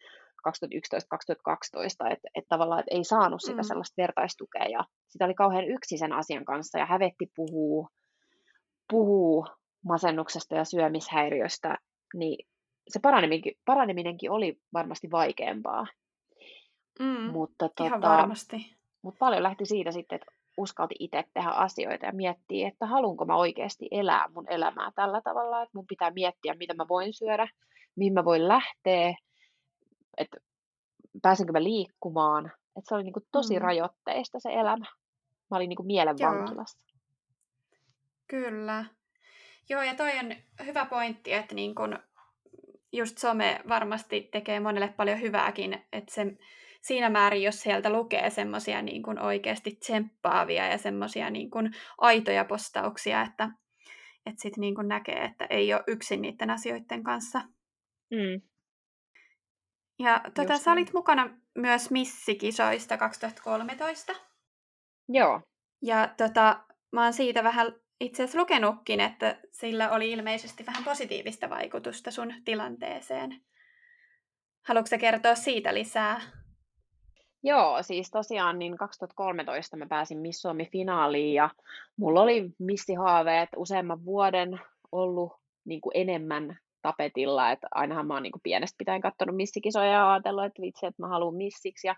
2011-2012, 0.49 2.13
että 2.13 2.29
et 2.35 2.45
tavallaan 2.49 2.81
et 2.81 2.87
ei 2.91 3.05
saanut 3.05 3.41
sitä 3.41 3.63
mm. 3.63 3.67
sellaista 3.67 4.03
vertaistukea 4.03 4.65
ja 4.65 4.85
sitä 5.09 5.25
oli 5.25 5.35
kauhean 5.35 5.65
yksi 5.65 5.99
sen 5.99 6.13
asian 6.13 6.45
kanssa 6.45 6.79
ja 6.79 6.87
hävetti 6.87 7.33
puhuu, 7.37 7.89
puhuu 8.91 9.47
masennuksesta 9.85 10.55
ja 10.55 10.65
syömishäiriöstä, 10.65 11.79
niin 12.15 12.47
se 12.89 13.01
paraneminenkin, 13.01 13.55
paraneminenkin 13.65 14.31
oli 14.31 14.59
varmasti 14.73 15.11
vaikeampaa. 15.11 15.87
Mm, 16.99 17.31
mutta, 17.33 17.69
ihan 17.81 18.01
tota, 18.01 18.13
varmasti. 18.13 18.57
Mutta 19.03 19.19
paljon 19.19 19.43
lähti 19.43 19.67
siitä 19.67 19.93
sitten, 19.93 20.17
että 20.17 20.33
uskalti 20.57 20.95
itse 20.99 21.25
tehdä 21.35 21.51
asioita 21.51 22.07
ja 22.07 22.13
miettiä, 22.13 22.69
että 22.69 22.87
haluanko 22.87 23.25
mä 23.25 23.37
oikeasti 23.37 23.89
elää 23.91 24.29
mun 24.35 24.47
elämää 24.49 24.91
tällä 24.95 25.21
tavalla, 25.21 25.63
että 25.63 25.79
mun 25.79 25.87
pitää 25.87 26.11
miettiä, 26.11 26.55
mitä 26.55 26.75
mä 26.75 26.89
voin 26.89 27.13
syödä, 27.13 27.49
mihin 27.97 28.13
mä 28.13 28.25
voin 28.25 28.49
lähteä, 28.49 29.15
että 30.17 30.37
pääsenkö 31.23 31.53
mä 31.53 31.63
liikkumaan. 31.63 32.47
Että 32.47 32.89
se 32.89 32.95
oli 32.95 33.03
niin 33.03 33.13
kuin 33.13 33.27
tosi 33.33 33.55
mm. 33.55 33.63
rajoitteista 33.63 34.41
se 34.41 34.53
elämä. 34.53 34.87
Mä 35.51 35.57
olin 35.57 35.69
niin 35.69 35.77
kuin 35.77 35.87
mielen 35.87 36.17
Joo. 36.19 36.31
vankilassa. 36.31 36.79
Kyllä. 38.27 38.85
Joo, 39.69 39.83
ja 39.83 39.95
toi 39.95 40.11
on 40.19 40.37
hyvä 40.67 40.87
pointti, 40.87 41.33
että 41.33 41.55
niin 41.55 41.75
kun, 41.75 41.99
just 42.93 43.19
some 43.19 43.61
varmasti 43.69 44.29
tekee 44.33 44.61
monelle 44.61 44.89
paljon 44.89 45.21
hyvääkin, 45.21 45.85
että 45.93 46.15
se, 46.15 46.37
siinä 46.81 47.11
määrin, 47.11 47.43
jos 47.43 47.61
sieltä 47.61 47.91
lukee 47.91 48.31
semmoisia 48.31 48.83
niin 48.83 49.03
kuin 49.03 49.19
oikeasti 49.19 49.71
tsemppaavia 49.71 50.67
ja 50.67 50.79
semmoisia 50.79 51.31
niin 51.31 51.51
kuin 51.51 51.71
aitoja 51.99 52.45
postauksia, 52.45 53.23
että, 53.23 53.51
että 54.27 54.43
sitten 54.43 54.61
niin 54.61 54.75
näkee, 54.83 55.25
että 55.25 55.47
ei 55.51 55.75
ole 55.75 55.85
yksin 55.87 56.23
niiden 56.23 56.51
asioiden 56.51 57.05
kanssa. 57.05 57.41
Mm. 58.11 58.54
Ja 59.99 60.21
tota, 60.35 60.59
sä 60.59 60.73
olit 60.73 60.93
mukana 60.93 61.31
myös 61.55 61.91
Missikisoista 61.91 62.97
2013. 62.97 64.13
Joo. 65.09 65.41
Ja 65.83 66.09
tota, 66.17 66.61
mä 66.93 67.05
oon 67.05 67.13
siitä 67.13 67.45
vähän 67.45 67.75
itse 68.01 68.23
asiassa 68.23 68.41
lukenutkin, 68.41 69.01
että 69.01 69.39
sillä 69.53 69.91
oli 69.91 70.11
ilmeisesti 70.13 70.67
vähän 70.67 70.85
positiivista 70.85 71.51
vaikutusta 71.51 72.11
sun 72.11 72.35
tilanteeseen. 72.45 73.41
Haluatko 74.67 74.99
kertoa 74.99 75.35
siitä 75.35 75.75
lisää? 75.75 76.21
Joo, 77.43 77.83
siis 77.83 78.11
tosiaan 78.11 78.59
niin 78.59 78.77
2013 78.77 79.77
mä 79.77 79.87
pääsin 79.87 80.19
Miss 80.19 80.43
Suomi-finaaliin 80.43 81.35
ja 81.35 81.51
mulla 81.97 82.21
oli 82.23 82.51
missihaaveet 82.59 83.49
useamman 83.57 84.05
vuoden 84.05 84.61
ollut 84.93 85.33
niin 85.65 85.81
kuin 85.81 85.93
enemmän 85.95 86.59
tapetilla, 86.85 87.51
että 87.51 87.67
ainahan 87.71 88.07
mä 88.07 88.15
oon 88.15 88.23
niin 88.23 88.33
kuin 88.33 88.43
pienestä 88.43 88.79
pitäen 88.79 89.01
katsonut 89.01 89.37
missikisoja 89.37 89.91
ja 89.91 90.13
ajatellut, 90.13 90.45
että 90.45 90.63
vitsi, 90.63 90.87
että 90.87 91.03
mä 91.03 91.09
haluan 91.09 91.35
missiksi. 91.35 91.87
Ja 91.87 91.97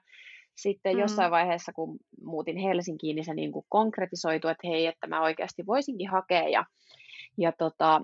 sitten 0.55 0.95
mm. 0.95 1.01
jossain 1.01 1.31
vaiheessa, 1.31 1.73
kun 1.73 1.99
muutin 2.25 2.57
Helsinkiin, 2.57 3.17
niin 3.17 3.25
se 3.25 3.35
niin 3.35 3.53
kuin 3.53 3.67
konkretisoitu, 3.69 4.49
että 4.49 4.69
hei, 4.69 4.87
että 4.87 5.07
mä 5.07 5.23
oikeasti 5.23 5.67
voisinkin 5.67 6.11
hakea. 6.11 6.49
Ja, 6.49 6.65
ja 7.39 7.53
tota, 7.53 8.01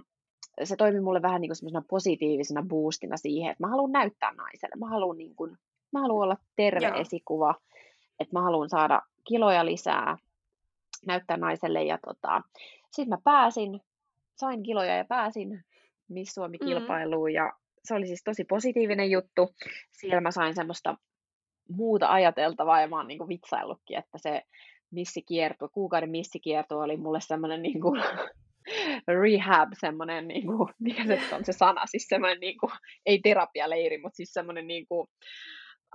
se 0.65 0.77
toimi 0.77 1.01
mulle 1.01 1.23
vähän 1.23 1.41
niin 1.41 1.53
kuin 1.73 1.85
positiivisena 1.91 2.63
boostina 2.69 3.17
siihen, 3.17 3.51
että 3.51 3.65
mä 3.65 3.71
haluan 3.71 3.93
näyttää 3.93 4.33
naiselle, 4.33 4.77
mä 4.79 4.89
haluan, 4.89 5.19
niin 5.19 5.37
kuin, 5.37 5.59
mä 5.93 6.01
haluan 6.01 6.25
olla 6.25 6.37
terve 6.57 6.87
Joo. 6.87 6.97
esikuva, 6.97 7.55
että 8.21 8.39
mä 8.39 8.43
haluan 8.43 8.69
saada 8.69 9.03
kiloja 9.25 9.65
lisää, 9.65 10.17
näyttää 11.07 11.37
naiselle. 11.37 11.85
Ja 11.85 11.99
tota, 12.07 12.43
sitten 12.91 13.09
mä 13.09 13.19
pääsin, 13.25 13.81
sain 14.37 14.63
kiloja 14.63 14.97
ja 14.97 15.05
pääsin 15.05 15.65
Miss 16.09 16.35
Suomi-kilpailuun 16.35 17.31
mm. 17.31 17.35
ja 17.35 17.53
se 17.85 17.95
oli 17.95 18.07
siis 18.07 18.23
tosi 18.25 18.45
positiivinen 18.45 19.11
juttu. 19.11 19.55
Siellä 19.91 20.21
mä 20.21 20.31
sain 20.31 20.55
semmoista 20.55 20.97
muuta 21.69 22.13
ajateltavaa 22.13 22.81
ja 22.81 22.89
mä 22.89 22.97
oon 22.97 23.09
niinku 23.09 23.29
vitsaillutkin, 23.29 23.99
että 23.99 24.19
se 24.19 24.43
missikierto, 24.91 25.69
kuukauden 25.69 26.11
missikierto 26.11 26.79
oli 26.79 26.97
mulle 26.97 27.21
semmoinen 27.21 27.63
niinku 27.63 27.97
rehab, 29.23 29.69
semmoinen, 29.81 30.29
niinku, 30.29 30.71
mikä 30.79 31.05
se 31.05 31.35
on 31.35 31.45
se 31.45 31.53
sana, 31.53 31.87
siis 31.87 32.07
semmoinen, 32.09 32.41
niinku, 32.41 32.71
ei 33.07 33.21
terapialeiri, 33.23 33.99
mutta 33.99 34.17
siis 34.17 34.33
semmoinen 34.33 34.67
niinku, 34.67 35.09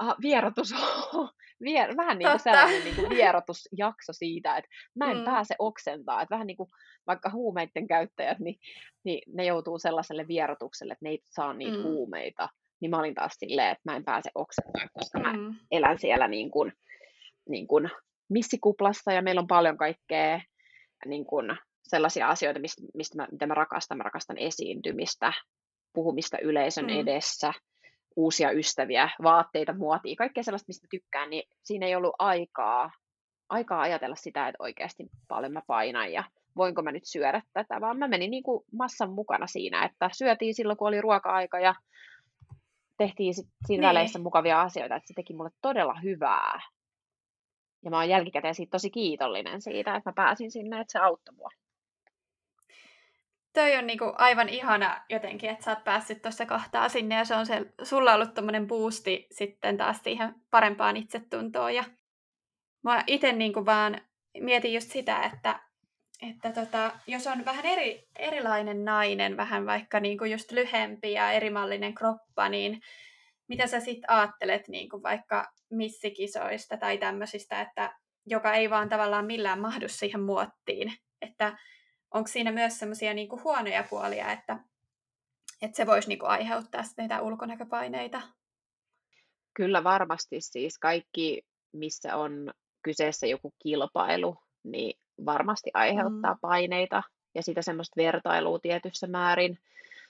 uh, 0.04 0.16
vierotus, 0.22 0.74
vier, 1.64 1.98
vähän 1.98 2.18
niin 2.18 2.30
kuin 2.30 2.40
sellainen 2.40 2.84
niin 2.84 2.96
kuin 2.96 3.10
vierotusjakso 3.10 4.14
siitä, 4.14 4.58
että 4.58 4.70
mä 4.96 5.12
en 5.12 5.18
mm. 5.18 5.24
pääse 5.24 5.56
oksentaa, 5.60 6.22
että 6.22 6.36
vähän 6.36 6.48
niin 6.48 6.58
kuin 6.58 6.70
vaikka 7.08 7.30
huumeiden 7.30 7.88
käyttäjät, 7.88 8.40
niin, 8.40 8.56
niin 9.04 9.22
ne 9.34 9.46
joutuu 9.46 9.80
sellaiselle 9.80 10.28
vierotukselle, 10.28 10.94
että 10.94 11.06
ne 11.06 11.10
ei 11.10 11.20
saa 11.24 11.54
niitä 11.54 11.78
mm. 11.78 11.84
huumeita, 11.84 12.50
niin 12.80 12.90
mä 12.90 13.00
olin 13.00 13.16
taas 13.16 13.34
silleen, 13.40 13.72
että 13.72 13.82
mä 13.86 13.96
en 13.96 14.06
pääse 14.06 14.32
oksentaa, 14.36 14.88
koska 14.94 15.20
mä 15.20 15.34
mm. 15.34 15.56
elän 15.72 16.00
siellä 16.00 16.28
niin 16.28 16.52
kuin, 16.52 16.74
niin 17.50 17.68
kuin 17.68 17.90
missikuplassa 18.30 19.12
ja 19.12 19.22
meillä 19.22 19.42
on 19.42 19.48
paljon 19.48 19.78
kaikkea 19.78 20.42
niin 21.06 21.26
kuin 21.26 21.58
sellaisia 21.88 22.30
asioita, 22.30 22.60
mistä, 22.60 22.82
mistä 22.94 23.18
mä, 23.18 23.28
mitä 23.32 23.48
mä 23.48 23.54
rakastan. 23.54 23.98
Mä 23.98 24.04
rakastan 24.04 24.38
esiintymistä, 24.38 25.34
puhumista 25.94 26.38
yleisön 26.40 26.86
mm. 26.86 27.00
edessä, 27.00 27.54
uusia 28.18 28.52
ystäviä, 28.52 29.10
vaatteita, 29.24 29.74
muotia, 29.74 30.16
kaikkea 30.16 30.44
sellaista, 30.44 30.70
mistä 30.70 30.88
tykkään, 30.92 31.30
niin 31.30 31.44
siinä 31.64 31.86
ei 31.86 31.96
ollut 31.96 32.16
aikaa, 32.20 32.92
aikaa 33.50 33.82
ajatella 33.82 34.16
sitä, 34.16 34.48
että 34.48 34.64
oikeasti 34.64 35.04
paljon 35.28 35.52
mä 35.52 35.62
painan 35.68 36.12
ja 36.12 36.24
voinko 36.56 36.82
mä 36.82 36.92
nyt 36.92 37.06
syödä 37.06 37.42
tätä, 37.54 37.82
vaan 37.82 37.98
mä 37.98 38.08
menin 38.08 38.32
niin 38.32 38.44
kuin 38.44 38.64
massan 38.72 39.12
mukana 39.12 39.48
siinä, 39.48 39.86
että 39.86 40.10
syötiin 40.14 40.56
silloin, 40.56 40.78
kun 40.78 40.88
oli 40.88 41.02
ruoka-aika 41.02 41.60
ja 41.60 41.76
tehtiin 42.98 43.34
sit 43.34 43.48
siinä 43.66 43.82
niin. 43.82 43.90
väleissä 43.90 44.20
mukavia 44.20 44.62
asioita, 44.62 44.96
että 44.96 45.08
se 45.08 45.14
teki 45.14 45.34
mulle 45.34 45.52
todella 45.62 46.00
hyvää. 46.04 46.62
Ja 47.84 47.90
mä 47.90 47.98
oon 47.98 48.10
jälkikäteen 48.10 48.56
siitä 48.56 48.72
tosi 48.72 48.90
kiitollinen 48.90 49.62
siitä, 49.62 49.96
että 49.96 50.10
mä 50.10 50.14
pääsin 50.14 50.52
sinne, 50.52 50.82
että 50.82 50.92
se 50.92 51.00
auttoi 51.00 51.36
mua. 51.36 51.50
Toi 53.58 53.76
on 53.76 53.88
niinku 53.88 54.14
aivan 54.16 54.50
ihana 54.50 55.02
jotenkin, 55.10 55.50
että 55.50 55.66
sä 55.66 55.72
oot 55.72 55.84
päässyt 55.84 56.22
tuossa 56.22 56.46
kohtaa 56.46 56.90
sinne 56.90 57.16
ja 57.16 57.26
se 57.26 57.36
on 57.36 57.46
se, 57.46 57.66
sulla 57.84 58.14
ollut 58.14 58.34
tommonen 58.34 58.68
boosti 58.68 59.28
sitten 59.32 59.78
taas 59.78 59.98
siihen 60.04 60.36
parempaan 60.52 60.98
itsetuntoon. 60.98 61.76
Ja 61.76 61.84
mä 62.84 63.04
itse 63.08 63.32
niinku 63.32 63.66
vaan 63.66 64.02
mietin 64.40 64.74
just 64.74 64.92
sitä, 64.92 65.22
että 65.22 65.60
että 66.30 66.52
tota, 66.52 66.92
jos 67.08 67.28
on 67.28 67.46
vähän 67.46 67.66
eri, 67.66 68.08
erilainen 68.20 68.86
nainen, 68.86 69.38
vähän 69.38 69.66
vaikka 69.66 70.00
niinku 70.00 70.26
just 70.26 70.52
lyhempi 70.52 71.12
ja 71.12 71.32
erimallinen 71.32 71.94
kroppa, 71.94 72.50
niin 72.50 72.82
mitä 73.48 73.68
sä 73.68 73.80
sitten 73.80 74.12
ajattelet 74.12 74.68
niinku 74.68 75.04
vaikka 75.04 75.46
missikisoista 75.70 76.78
tai 76.78 76.98
tämmöisistä, 76.98 77.62
että 77.62 77.96
joka 78.26 78.54
ei 78.54 78.70
vaan 78.70 78.90
tavallaan 78.90 79.26
millään 79.26 79.60
mahdu 79.60 79.90
siihen 79.90 80.22
muottiin. 80.22 80.94
Että 81.22 81.58
onko 82.14 82.28
siinä 82.28 82.52
myös 82.52 82.80
semmoisia 82.80 83.14
niinku 83.14 83.42
huonoja 83.44 83.84
puolia, 83.90 84.32
että, 84.32 84.60
että 85.62 85.78
se 85.78 85.86
voisi 85.86 86.08
niinku 86.08 86.26
aiheuttaa 86.26 86.82
näitä 86.98 87.22
ulkonäköpaineita? 87.22 88.22
Kyllä 89.54 89.84
varmasti 89.84 90.42
siis 90.42 90.80
kaikki, 90.80 91.42
missä 91.74 92.16
on 92.16 92.54
kyseessä 92.82 93.28
joku 93.28 93.54
kilpailu, 93.64 94.38
niin 94.64 95.00
varmasti 95.26 95.72
aiheuttaa 95.74 96.34
mm. 96.34 96.40
paineita 96.42 97.04
ja 97.36 97.44
sitä 97.44 97.62
semmoista 97.62 97.98
vertailua 97.98 98.60
tietyssä 98.60 99.08
määrin. 99.08 99.60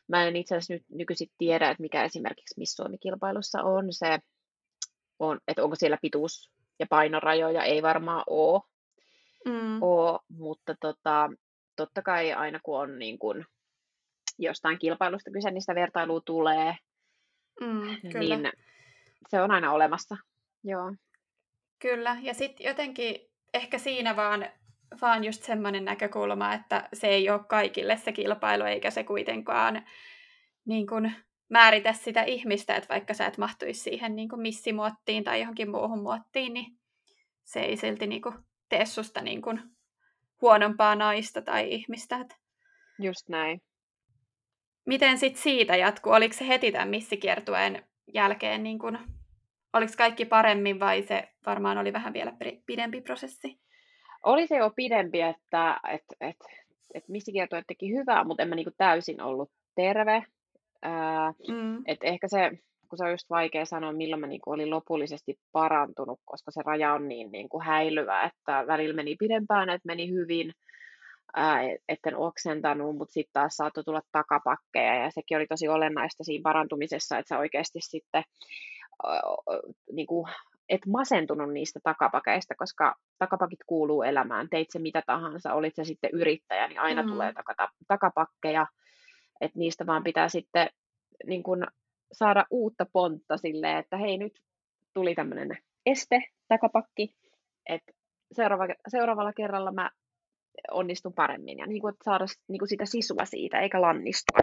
Mä 0.07 0.23
en 0.23 0.36
itse 0.36 0.55
asiassa 0.55 0.73
nyt 0.73 0.83
nykyisin 0.89 1.31
tiedä, 1.38 1.69
että 1.69 1.81
mikä 1.81 2.03
esimerkiksi 2.03 2.55
Miss 2.57 2.75
Suomi-kilpailussa 2.75 3.63
on 3.63 3.93
se, 3.93 4.19
on, 5.19 5.39
että 5.47 5.63
onko 5.63 5.75
siellä 5.75 5.97
pituus- 6.01 6.51
ja 6.79 6.88
painorajoja, 6.89 7.63
ei 7.63 7.81
varmaan 7.81 8.23
ole, 8.27 8.62
mm. 9.45 9.83
ole 9.83 10.19
mutta 10.29 10.75
tota, 10.81 11.29
totta 11.77 12.01
kai 12.01 12.33
aina 12.33 12.59
kun 12.63 12.79
on 12.79 12.99
niin 12.99 13.19
kun 13.19 13.45
jostain 14.39 14.79
kilpailusta 14.79 15.31
kyse, 15.31 15.51
niin 15.51 15.61
sitä 15.61 15.75
vertailua 15.75 16.21
tulee, 16.21 16.75
mm, 17.61 18.11
kyllä. 18.11 18.37
niin 18.37 18.51
se 19.29 19.41
on 19.41 19.51
aina 19.51 19.71
olemassa. 19.71 20.17
Joo. 20.63 20.93
Kyllä, 21.79 22.17
ja 22.21 22.33
sitten 22.33 22.67
jotenkin 22.67 23.15
ehkä 23.53 23.77
siinä 23.77 24.15
vaan 24.15 24.45
vaan 25.01 25.23
just 25.23 25.43
semmoinen 25.43 25.85
näkökulma, 25.85 26.53
että 26.53 26.89
se 26.93 27.07
ei 27.07 27.29
ole 27.29 27.39
kaikille 27.49 27.97
se 27.97 28.11
kilpailu, 28.11 28.63
eikä 28.63 28.91
se 28.91 29.03
kuitenkaan 29.03 29.85
niin 30.65 30.87
kuin, 30.87 31.15
määritä 31.49 31.93
sitä 31.93 32.23
ihmistä, 32.23 32.75
että 32.75 32.93
vaikka 32.93 33.13
sä 33.13 33.25
et 33.25 33.37
mahtuisi 33.37 33.79
siihen 33.79 34.15
niin 34.15 34.29
kuin 34.29 34.41
missimuottiin 34.41 35.23
tai 35.23 35.39
johonkin 35.39 35.71
muuhun 35.71 36.01
muottiin, 36.01 36.53
niin 36.53 36.77
se 37.43 37.59
ei 37.59 37.77
silti 37.77 38.07
niin 38.07 38.21
tee 38.69 38.85
susta 38.85 39.21
niin 39.21 39.41
kuin, 39.41 39.76
huonompaa 40.41 40.95
naista 40.95 41.41
tai 41.41 41.73
ihmistä. 41.73 42.17
Että... 42.17 42.36
Just 43.00 43.30
näin. 43.30 43.62
Miten 44.86 45.17
sitten 45.17 45.43
siitä 45.43 45.76
jatkuu? 45.76 46.13
Oliko 46.13 46.34
se 46.34 46.47
heti 46.47 46.71
tämän 46.71 46.89
missikiertueen 46.89 47.84
jälkeen, 48.13 48.63
niin 48.63 48.80
kuin, 48.80 49.00
oliko 49.73 49.93
kaikki 49.97 50.26
paremmin 50.26 50.80
vai 50.80 51.04
se 51.04 51.30
varmaan 51.45 51.78
oli 51.78 51.93
vähän 51.93 52.13
vielä 52.13 52.34
pidempi 52.65 53.02
prosessi? 53.02 53.60
oli 54.23 54.47
se 54.47 54.58
jo 54.58 54.71
pidempi, 54.76 55.21
että 55.21 55.80
et, 55.89 56.04
et, 56.21 56.38
et 56.93 57.10
missikiertue 57.10 57.63
teki 57.67 57.89
hyvää, 57.89 58.23
mutta 58.23 58.43
en 58.43 58.50
mä 58.50 58.56
niinku 58.56 58.73
täysin 58.78 59.21
ollut 59.21 59.52
terve. 59.76 60.23
Ää, 60.82 61.34
mm. 61.47 61.84
et 61.86 62.00
ehkä 62.04 62.28
se, 62.28 62.52
kun 62.89 62.97
se 62.97 63.04
on 63.04 63.12
just 63.12 63.30
vaikea 63.30 63.65
sanoa, 63.65 63.91
milloin 63.91 64.19
mä 64.19 64.28
niinku 64.28 64.52
olin 64.52 64.69
lopullisesti 64.69 65.39
parantunut, 65.52 66.19
koska 66.26 66.52
se 66.52 66.62
raja 66.65 66.93
on 66.93 67.08
niin 67.08 67.32
niinku 67.32 67.62
häilyvä, 67.62 68.23
että 68.23 68.67
välillä 68.67 68.95
meni 68.95 69.15
pidempään, 69.19 69.69
että 69.69 69.86
meni 69.86 70.12
hyvin, 70.12 70.54
ää, 71.36 71.60
etten 71.89 72.15
oksentanut, 72.15 72.97
mutta 72.97 73.13
sitten 73.13 73.34
taas 73.34 73.56
saattoi 73.56 73.84
tulla 73.84 74.02
takapakkeja, 74.12 74.95
ja 74.95 75.12
sekin 75.12 75.38
oli 75.38 75.47
tosi 75.47 75.67
olennaista 75.67 76.23
siinä 76.23 76.43
parantumisessa, 76.43 77.17
että 77.17 77.30
sä 77.30 77.39
oikeasti 77.39 77.80
sitten 77.82 78.23
niin 79.91 80.08
kuin 80.08 80.28
et 80.69 80.86
masentunut 80.86 81.54
niistä 81.54 81.80
takapakeista, 81.84 82.56
koska 82.56 82.95
takapakit 83.19 83.60
kuuluu 83.67 84.04
elämään. 84.04 84.50
Teit 84.50 84.67
se 84.71 84.80
mitä 84.80 85.04
tahansa, 85.06 85.54
olit 85.54 85.76
se 85.76 85.84
sitten 85.84 86.10
yrittäjä, 86.13 86.67
niin 86.67 86.80
aina 86.80 87.04
mm. 87.04 87.10
tulee 87.10 87.34
takata, 87.34 87.69
takapakkeja. 87.88 88.67
Että 89.41 89.60
niistä 89.60 89.86
vaan 89.86 90.04
pitää 90.04 90.30
sitten 90.30 90.69
niin 91.26 91.43
kun, 91.43 91.67
saada 92.12 92.46
uutta 92.50 92.86
pontta 92.93 93.38
silleen, 93.38 93.78
että 93.78 93.98
hei 93.98 94.17
nyt 94.17 94.39
tuli 94.93 95.15
tämmöinen 95.15 95.58
este, 95.86 96.24
takapakki, 96.48 97.15
että 97.70 97.91
seuraava, 98.32 98.67
seuraavalla 98.88 99.34
kerralla 99.34 99.72
mä 99.72 99.91
onnistun 100.72 101.13
paremmin 101.13 101.60
ja 101.60 101.67
niin 101.67 101.82
kun, 101.82 101.93
saada 102.04 102.26
niin 102.48 102.60
kun 102.60 102.67
sitä 102.67 102.86
sisua 102.86 103.26
siitä 103.26 103.60
eikä 103.60 103.82
lannistua. 103.82 104.39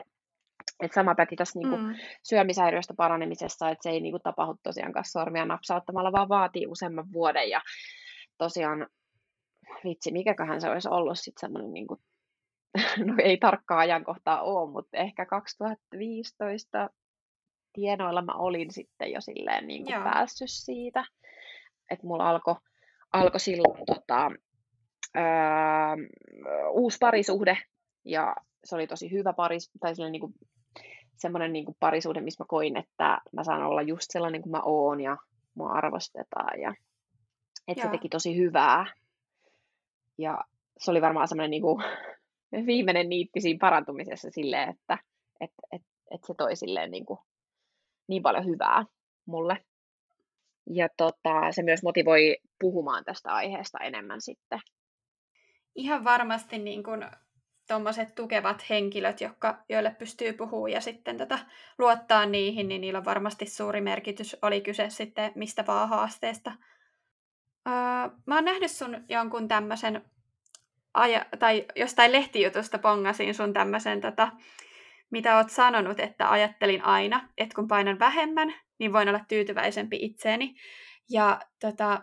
Et 0.82 0.92
sama 0.92 1.14
päti 1.14 1.36
tässä 1.36 1.58
niinku 1.58 1.76
Mm. 1.76 1.94
syömishäiriöstä 2.22 2.94
paranemisessa, 2.96 3.70
että 3.70 3.82
se 3.82 3.90
ei 3.90 4.00
niinku 4.00 4.18
tapahdu 4.18 4.58
tosiaan 4.62 4.92
sormia 5.12 5.44
napsauttamalla, 5.44 6.12
vaan 6.12 6.28
vaatii 6.28 6.66
useamman 6.66 7.12
vuoden. 7.12 7.50
Ja 7.50 7.60
tosiaan, 8.38 8.86
vitsi, 9.84 10.12
mikäköhän 10.12 10.60
se 10.60 10.70
olisi 10.70 10.88
ollut 10.88 11.18
sitten 11.18 11.40
semmoinen, 11.40 11.72
niinku, 11.72 12.00
no 13.06 13.14
ei 13.22 13.36
tarkkaa 13.36 13.78
ajankohtaa 13.78 14.42
ole, 14.42 14.70
mutta 14.70 14.96
ehkä 14.96 15.26
2015 15.26 16.90
tienoilla 17.74 18.22
mä 18.22 18.32
olin 18.32 18.70
sitten 18.70 19.12
jo 19.12 19.20
silleen 19.20 19.66
niinku 19.66 19.92
Joo. 19.92 20.02
päässyt 20.02 20.50
siitä. 20.50 21.04
Että 21.90 22.06
mulla 22.06 22.30
alkoi 22.30 22.54
alko 23.12 23.38
silloin 23.38 23.86
tota, 23.86 24.30
öö, 25.16 25.22
uusi 26.70 26.98
parisuhde 27.00 27.58
ja 28.04 28.36
se 28.64 28.74
oli 28.74 28.86
tosi 28.86 29.10
hyvä 29.10 29.32
paris, 29.32 29.70
tai 29.80 29.94
sellainen 29.94 30.12
niinku, 30.12 30.32
semmoinen 31.16 31.52
niinku 31.52 31.76
parisuhde, 31.80 32.20
missä 32.20 32.44
mä 32.44 32.46
koin, 32.48 32.76
että 32.76 33.18
mä 33.32 33.44
saan 33.44 33.62
olla 33.62 33.82
just 33.82 34.06
sellainen 34.10 34.42
kuin 34.42 34.50
mä 34.50 34.60
oon 34.64 35.00
ja 35.00 35.16
mua 35.54 35.72
arvostetaan 35.72 36.60
ja 36.60 36.74
että 37.68 37.84
se 37.84 37.90
teki 37.90 38.08
tosi 38.08 38.36
hyvää. 38.36 38.86
Ja 40.18 40.38
se 40.78 40.90
oli 40.90 41.00
varmaan 41.02 41.28
semmoinen 41.28 41.50
niinku, 41.50 41.82
viimeinen 42.66 43.08
niitti 43.08 43.40
siinä 43.40 43.58
parantumisessa 43.60 44.30
silleen, 44.30 44.68
että 44.68 44.98
et, 45.40 45.50
et, 45.72 45.82
et 46.10 46.24
se 46.26 46.34
toi 46.34 46.56
silleen 46.56 46.90
niinku, 46.90 47.18
niin 48.08 48.22
paljon 48.22 48.46
hyvää 48.46 48.84
mulle. 49.26 49.64
Ja 50.70 50.88
tota, 50.96 51.52
se 51.52 51.62
myös 51.62 51.82
motivoi 51.82 52.36
puhumaan 52.60 53.04
tästä 53.04 53.32
aiheesta 53.32 53.78
enemmän 53.78 54.20
sitten. 54.20 54.60
Ihan 55.74 56.04
varmasti 56.04 56.58
niin 56.58 56.82
kuin 56.82 57.04
tuommoiset 57.68 58.14
tukevat 58.14 58.70
henkilöt, 58.70 59.20
jotka, 59.20 59.64
joille 59.68 59.90
pystyy 59.98 60.32
puhumaan 60.32 60.72
ja 60.72 60.80
sitten 60.80 61.18
tota, 61.18 61.38
luottaa 61.78 62.26
niihin, 62.26 62.68
niin 62.68 62.80
niillä 62.80 62.98
on 62.98 63.04
varmasti 63.04 63.46
suuri 63.46 63.80
merkitys, 63.80 64.36
oli 64.42 64.60
kyse 64.60 64.90
sitten 64.90 65.32
mistä 65.34 65.66
vaan 65.66 65.88
haasteesta. 65.88 66.52
Öö, 67.68 67.72
mä 68.26 68.34
oon 68.34 68.44
nähnyt 68.44 68.70
sun 68.70 69.04
jonkun 69.08 69.48
tämmöisen, 69.48 70.04
aja- 70.94 71.26
tai 71.38 71.64
jostain 71.76 72.12
lehtijutusta 72.12 72.78
pongasin 72.78 73.34
sun 73.34 73.52
tämmöisen, 73.52 74.00
tota, 74.00 74.32
mitä 75.10 75.36
oot 75.36 75.50
sanonut, 75.50 76.00
että 76.00 76.30
ajattelin 76.30 76.84
aina, 76.84 77.28
että 77.38 77.54
kun 77.54 77.68
painan 77.68 77.98
vähemmän, 77.98 78.54
niin 78.78 78.92
voin 78.92 79.08
olla 79.08 79.20
tyytyväisempi 79.28 79.98
itseeni. 80.00 80.54
Ja 81.10 81.40
tota, 81.60 82.02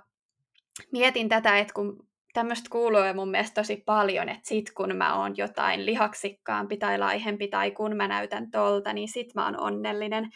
mietin 0.92 1.30
tätä, 1.30 1.58
että 1.58 1.74
kun 1.74 2.08
tämmöistä 2.34 2.70
kuuluu 2.70 3.02
mun 3.16 3.32
mielestä 3.32 3.62
tosi 3.62 3.84
paljon, 3.86 4.30
että 4.30 4.48
sit 4.50 4.72
kun 4.72 4.96
mä 4.96 5.20
oon 5.20 5.38
jotain 5.38 5.86
lihaksikkaampi 5.86 6.78
tai 6.78 6.98
laihempi 6.98 7.48
tai 7.48 7.72
kun 7.72 7.96
mä 7.96 8.08
näytän 8.08 8.52
tolta, 8.52 8.94
niin 8.94 9.10
sit 9.10 9.36
mä 9.36 9.46
oon 9.46 9.60
onnellinen. 9.60 10.30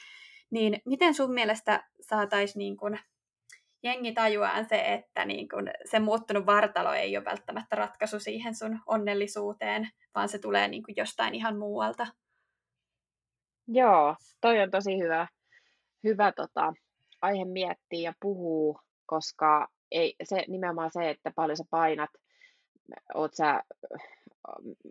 Niin 0.51 0.82
miten 0.86 1.13
sun 1.13 1.34
mielestä 1.34 1.84
saataisiin 2.01 2.60
niin 2.60 2.78
kun 2.78 2.97
jengi 3.84 4.12
tajuaan 4.12 4.65
se, 4.69 4.93
että 4.93 5.25
niin 5.25 5.49
kun 5.49 5.67
se 5.86 5.99
muuttunut 5.99 6.45
vartalo 6.45 6.93
ei 6.93 7.17
ole 7.17 7.25
välttämättä 7.25 7.75
ratkaisu 7.75 8.19
siihen 8.19 8.56
sun 8.56 8.80
onnellisuuteen, 8.86 9.89
vaan 10.15 10.30
se 10.30 10.39
tulee 10.39 10.67
niin 10.67 10.84
jostain 10.97 11.36
ihan 11.36 11.58
muualta. 11.58 12.08
Joo, 13.67 14.15
toi 14.41 14.62
on 14.62 14.71
tosi 14.71 14.99
hyvä, 14.99 15.28
hyvä 16.04 16.32
tota, 16.32 16.73
aihe 17.21 17.45
miettiä 17.45 18.10
ja 18.10 18.13
puhua, 18.21 18.82
koska 19.06 19.67
ei, 19.91 20.15
se, 20.23 20.43
nimenomaan 20.47 20.89
se, 20.93 21.10
että 21.10 21.32
paljon 21.36 21.58
sä 21.58 21.63
painat, 21.69 22.10
oot 23.13 23.34
sä, 23.34 23.63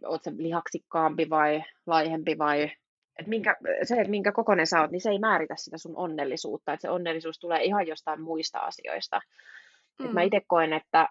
oot 0.06 0.22
sä 0.24 0.32
lihaksikkaampi 0.36 1.30
vai 1.30 1.62
laihempi 1.86 2.38
vai 2.38 2.70
et 3.18 3.26
minkä, 3.26 3.56
se, 3.82 3.94
että 3.94 4.10
minkä 4.10 4.32
kokoinen 4.32 4.66
sä 4.66 4.80
oot, 4.80 4.90
niin 4.90 5.00
se 5.00 5.10
ei 5.10 5.18
määritä 5.18 5.54
sitä 5.56 5.78
sun 5.78 5.96
onnellisuutta, 5.96 6.72
että 6.72 6.82
se 6.82 6.90
onnellisuus 6.90 7.38
tulee 7.38 7.64
ihan 7.64 7.86
jostain 7.86 8.20
muista 8.20 8.58
asioista. 8.58 9.20
Mm. 9.98 10.06
Et 10.06 10.12
mä 10.12 10.22
itse 10.22 10.40
koen, 10.46 10.72
että 10.72 11.08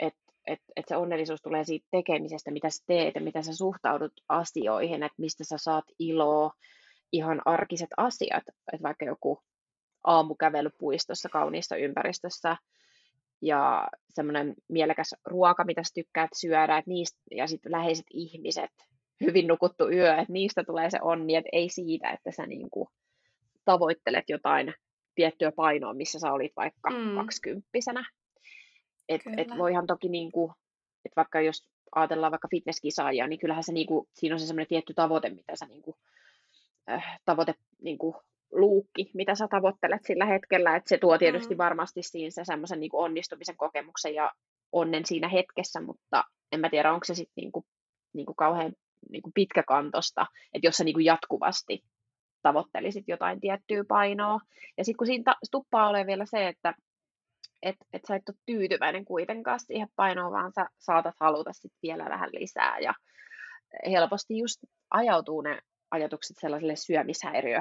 et, 0.00 0.14
et, 0.46 0.60
et 0.76 0.84
se 0.88 0.96
onnellisuus 0.96 1.42
tulee 1.42 1.64
siitä 1.64 1.86
tekemisestä, 1.90 2.50
mitä 2.50 2.70
sä 2.70 2.84
teet 2.86 3.14
ja 3.14 3.20
mitä 3.20 3.42
sä 3.42 3.56
suhtaudut 3.56 4.12
asioihin, 4.28 5.02
että 5.02 5.22
mistä 5.22 5.44
sä 5.44 5.56
saat 5.58 5.84
iloa, 5.98 6.50
ihan 7.12 7.42
arkiset 7.44 7.90
asiat, 7.96 8.42
että 8.72 8.82
vaikka 8.82 9.04
joku 9.04 9.42
aamukävely 10.04 10.70
puistossa, 10.78 11.28
kauniissa 11.28 11.76
ympäristössä, 11.76 12.56
ja 13.42 13.88
semmoinen 14.08 14.54
mielekäs 14.68 15.14
ruoka, 15.24 15.64
mitä 15.64 15.82
sä 15.82 15.94
tykkäät 15.94 16.30
syödä, 16.36 16.78
että 16.78 16.90
niistä, 16.90 17.18
ja 17.30 17.46
sitten 17.46 17.72
läheiset 17.72 18.06
ihmiset, 18.10 18.70
hyvin 19.20 19.46
nukuttu 19.46 19.90
yö, 19.90 20.10
että 20.14 20.32
niistä 20.32 20.64
tulee 20.64 20.90
se 20.90 20.98
onni, 21.02 21.34
että 21.34 21.48
ei 21.52 21.68
siitä, 21.68 22.10
että 22.10 22.30
sä 22.32 22.46
niinku 22.46 22.88
tavoittelet 23.64 24.24
jotain 24.28 24.74
tiettyä 25.14 25.52
painoa, 25.52 25.94
missä 25.94 26.18
sä 26.18 26.32
olit 26.32 26.52
vaikka 26.56 26.90
Mm. 26.90 27.16
kaksikymppisenä. 27.16 28.04
Et, 29.08 29.22
et 29.36 29.48
voihan 29.58 29.86
toki, 29.86 30.08
niinku, 30.08 30.52
että 31.04 31.16
vaikka 31.16 31.40
jos 31.40 31.66
ajatellaan 31.94 32.32
vaikka 32.32 32.48
fitnesskisaajia, 32.50 33.26
niin 33.26 33.38
kyllähän 33.38 33.64
se 33.64 33.72
niinku, 33.72 34.08
siinä 34.14 34.34
on 34.34 34.40
se 34.40 34.46
semmoinen 34.46 34.68
tietty 34.68 34.94
tavoite, 34.94 35.30
mitä 35.30 35.56
sä 35.56 35.66
niinku, 35.66 35.96
äh, 36.90 37.20
tavoite 37.24 37.54
niinku, 37.82 38.22
luukki, 38.52 39.10
mitä 39.14 39.34
sä 39.34 39.48
tavoittelet 39.48 40.04
sillä 40.04 40.26
hetkellä, 40.26 40.76
että 40.76 40.88
se 40.88 40.98
tuo 40.98 41.18
tietysti 41.18 41.54
Mm. 41.54 41.58
varmasti 41.58 42.02
siinä 42.02 42.30
se 42.30 42.44
semmoisen 42.44 42.80
niinku 42.80 43.00
onnistumisen 43.00 43.56
kokemuksen 43.56 44.14
ja 44.14 44.32
onnen 44.72 45.06
siinä 45.06 45.28
hetkessä, 45.28 45.80
mutta 45.80 46.24
en 46.52 46.60
mä 46.60 46.70
tiedä, 46.70 46.92
onko 46.92 47.04
se 47.04 47.14
sitten 47.14 47.32
niinku, 47.36 47.64
niinku 48.12 48.34
kauhean 48.34 48.72
niinku 49.10 49.30
pitkäkantosta, 49.34 50.26
että 50.54 50.66
jos 50.66 50.76
sä 50.76 50.84
niinku 50.84 51.00
jatkuvasti 51.00 51.84
tavoittelisit 52.42 53.04
jotain 53.08 53.40
tiettyä 53.40 53.84
painoa. 53.88 54.40
Ja 54.76 54.84
sitten 54.84 54.96
kun 54.96 55.06
siinä 55.06 55.24
ta- 55.24 55.38
tuppaa 55.50 55.88
olemaan 55.88 56.06
vielä 56.06 56.26
se, 56.26 56.48
että 56.48 56.74
et, 57.62 57.76
et 57.92 58.02
sä 58.08 58.16
et 58.16 58.28
ole 58.28 58.36
tyytyväinen 58.46 59.04
kuitenkaan 59.04 59.60
siihen 59.60 59.88
painoon, 59.96 60.32
vaan 60.32 60.52
sä 60.52 60.66
saatat 60.78 61.14
haluta 61.20 61.52
sit 61.52 61.72
vielä 61.82 62.04
vähän 62.04 62.30
lisää. 62.32 62.78
Ja 62.78 62.94
helposti 63.90 64.38
just 64.38 64.60
ajautuu 64.90 65.40
ne 65.40 65.60
ajatukset 65.90 66.36
sellaiselle 66.40 66.76
syömishäiriö, 66.76 67.60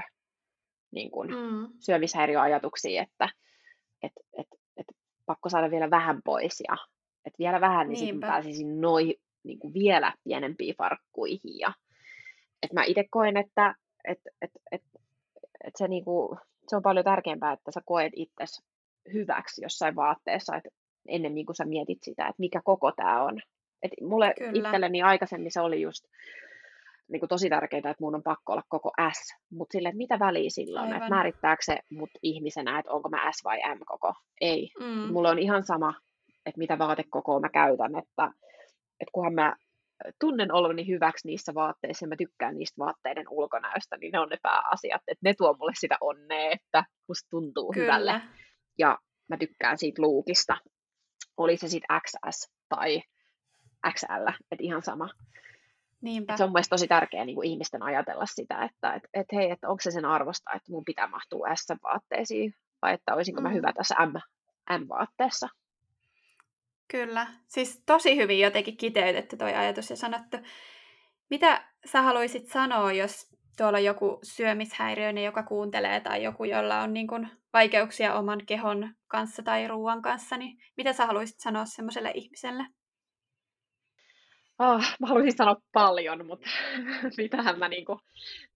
niin 0.91 1.11
kun, 1.11 1.27
Mm. 1.27 1.67
syömishäiriöajatuksiin, 1.79 3.01
että 3.01 3.29
et, 4.03 4.11
et, 4.37 4.47
et 4.77 4.85
pakko 5.25 5.49
saada 5.49 5.71
vielä 5.71 5.89
vähän 5.89 6.21
pois 6.25 6.63
ja 6.67 6.77
että 7.25 7.39
vielä 7.39 7.61
vähän, 7.61 7.87
niin 7.87 7.97
sitten 7.97 8.19
pääsisin 8.19 8.81
noihin 8.81 9.15
niin 9.43 9.59
kuin 9.59 9.73
vielä 9.73 10.13
pienempiin 10.23 10.75
farkkuihin. 10.77 11.59
Ja, 11.59 11.73
et 12.63 12.73
mä 12.73 12.83
itse 12.83 13.05
koen, 13.11 13.37
että 13.37 13.75
et, 14.07 14.19
et, 14.41 14.51
et, 14.71 14.81
et 15.63 15.73
se, 15.75 15.87
niin 15.87 16.03
kuin, 16.03 16.37
se 16.67 16.75
on 16.75 16.81
paljon 16.81 17.05
tärkeämpää, 17.05 17.51
että 17.51 17.71
sä 17.71 17.81
koet 17.85 18.13
itsesi 18.15 18.61
hyväksi 19.13 19.61
jossain 19.61 19.95
vaatteessa, 19.95 20.55
että 20.55 20.69
ennemmin 21.07 21.45
kuin 21.45 21.55
sä 21.55 21.65
mietit 21.65 22.03
sitä, 22.03 22.23
että 22.23 22.39
mikä 22.39 22.61
koko 22.63 22.91
tämä 22.91 23.23
on. 23.23 23.41
Et 23.83 23.91
mulle 24.01 24.33
Kyllä. 24.37 24.51
itselleni 24.53 25.01
aikaisemmin 25.01 25.51
se 25.51 25.61
oli 25.61 25.81
just 25.81 26.05
niin 27.11 27.19
kuin 27.19 27.29
tosi 27.29 27.49
tärkeää, 27.49 27.79
että 27.79 27.95
mun 27.99 28.15
on 28.15 28.23
pakko 28.23 28.53
olla 28.53 28.63
koko 28.69 28.91
S, 29.13 29.35
mutta 29.51 29.71
sille, 29.71 29.89
että 29.89 29.97
mitä 29.97 30.19
väliä 30.19 30.49
silloin, 30.49 30.85
että 30.85 30.95
Aivan. 30.95 31.09
määrittääkö 31.09 31.61
se 31.65 31.79
mut 31.91 32.09
ihmisenä, 32.23 32.79
että 32.79 32.91
onko 32.91 33.09
mä 33.09 33.31
S 33.31 33.43
vai 33.43 33.75
M 33.75 33.79
koko? 33.85 34.13
Ei. 34.41 34.71
Mm. 34.79 35.13
Mulla 35.13 35.29
on 35.29 35.39
ihan 35.39 35.63
sama, 35.63 35.93
että 36.45 36.59
mitä 36.59 36.77
vaatekokoa 36.77 37.39
mä 37.39 37.49
käytän, 37.49 37.95
että, 37.95 38.31
että 38.99 39.11
kunhan 39.11 39.33
mä 39.33 39.55
tunnen 40.19 40.53
oloni 40.53 40.87
hyväksi 40.87 41.27
niissä 41.27 41.53
vaatteissa 41.53 42.05
ja 42.05 42.09
mä 42.09 42.15
tykkään 42.15 42.57
niistä 42.57 42.79
vaatteiden 42.85 43.25
ulkonäöstä, 43.29 43.97
niin 43.97 44.11
ne 44.11 44.19
on 44.19 44.29
ne 44.29 44.37
pääasiat, 44.43 45.01
että 45.07 45.21
ne 45.23 45.33
tuo 45.33 45.55
mulle 45.59 45.73
sitä 45.79 45.97
onnea, 46.01 46.51
että 46.51 46.83
musta 47.07 47.29
tuntuu 47.29 47.73
hyvälle 47.75 48.11
Kyllä. 48.11 48.33
ja 48.77 48.97
mä 49.29 49.37
tykkään 49.37 49.77
siitä 49.77 50.01
luukista. 50.01 50.57
Oli 51.37 51.57
se 51.57 51.67
sitten 51.67 52.01
XS 52.01 52.51
tai 52.69 53.01
XL, 53.93 54.27
että 54.51 54.63
ihan 54.63 54.81
sama. 54.81 55.09
Niinpä. 56.01 56.33
Et 56.33 56.37
se 56.37 56.43
on 56.43 56.49
mielestäni 56.49 56.77
tosi 56.77 56.87
tärkeää 56.87 57.25
niin 57.25 57.35
kuin 57.35 57.49
ihmisten 57.49 57.83
ajatella 57.83 58.25
sitä, 58.25 58.63
että 58.63 58.93
et, 58.93 59.03
et 59.13 59.25
hei, 59.33 59.51
että 59.51 59.69
onko 59.69 59.81
se 59.81 59.91
sen 59.91 60.05
arvosta, 60.05 60.51
että 60.55 60.71
mun 60.71 60.85
pitää 60.85 61.07
mahtua 61.07 61.55
S-vaatteisiin, 61.55 62.53
vai 62.81 62.93
että 62.93 63.13
olisinko 63.13 63.41
mä 63.41 63.49
Mm. 63.49 63.55
hyvä 63.55 63.73
tässä 63.73 63.95
M, 64.05 64.13
M-vaatteessa. 64.79 65.49
Kyllä. 66.91 67.27
Siis 67.47 67.83
tosi 67.85 68.15
hyvin 68.15 68.39
jotenkin 68.39 68.77
kiteytetty 68.77 69.37
toi 69.37 69.53
ajatus 69.53 69.89
ja 69.89 69.95
sanottu. 69.95 70.37
Mitä 71.29 71.65
sä 71.85 72.01
haluaisit 72.01 72.47
sanoa, 72.47 72.91
jos 72.93 73.27
tuolla 73.57 73.79
joku 73.79 74.19
syömishäiriöinen, 74.23 75.23
joka 75.23 75.43
kuuntelee, 75.43 75.99
tai 75.99 76.23
joku, 76.23 76.43
jolla 76.43 76.81
on 76.81 76.93
niin 76.93 77.07
kun 77.07 77.27
vaikeuksia 77.53 78.13
oman 78.13 78.45
kehon 78.45 78.93
kanssa 79.07 79.43
tai 79.43 79.67
ruoan 79.67 80.01
kanssa, 80.01 80.37
niin 80.37 80.57
mitä 80.77 80.93
sä 80.93 81.05
haluaisit 81.05 81.39
sanoa 81.39 81.65
semmoiselle 81.65 82.11
ihmiselle? 82.13 82.65
Oh, 84.59 84.81
mä 84.99 85.07
haluaisin 85.07 85.37
sanoa 85.37 85.55
paljon, 85.73 86.25
mutta 86.25 86.49
mitähän 87.17 87.59
mä, 87.59 87.67
niinku, 87.67 87.99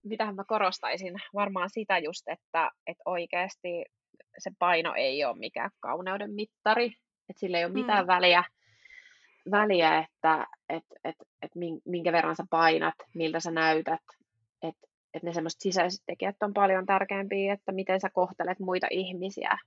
mitähän 0.04 0.36
mä 0.36 0.44
korostaisin? 0.48 1.14
Varmaan 1.34 1.70
sitä 1.70 1.98
just, 1.98 2.28
että, 2.28 2.72
että 2.88 3.04
oikeasti 3.06 3.86
se 4.38 4.52
paino 4.60 4.94
ei 4.98 5.26
ole 5.26 5.38
mikään 5.40 5.72
kauneuden 5.80 6.34
mittari, 6.34 6.86
että 7.30 7.40
sillä 7.40 7.58
ei 7.58 7.66
ole 7.66 7.74
mitään 7.74 8.04
Mm. 8.06 8.08
väliä, 8.08 8.44
väliä 9.52 9.98
että 10.00 10.48
et, 10.70 10.84
et, 11.04 11.16
et 11.42 11.56
min- 11.56 11.82
minkä 11.86 12.12
verran 12.12 12.36
sä 12.36 12.44
painat, 12.50 12.96
miltä 13.16 13.40
sä 13.40 13.52
näytät, 13.52 14.02
että 14.62 14.88
että 15.14 15.28
ne 15.28 15.34
semmoiset 15.34 15.62
sisäiset 15.62 16.02
tekijät 16.06 16.36
on 16.44 16.54
paljon 16.54 16.86
tärkeämpiä, 16.86 17.54
että 17.54 17.72
miten 17.72 18.02
sä 18.02 18.10
kohtelet 18.14 18.60
muita 18.60 18.88
ihmisiä 18.90 19.58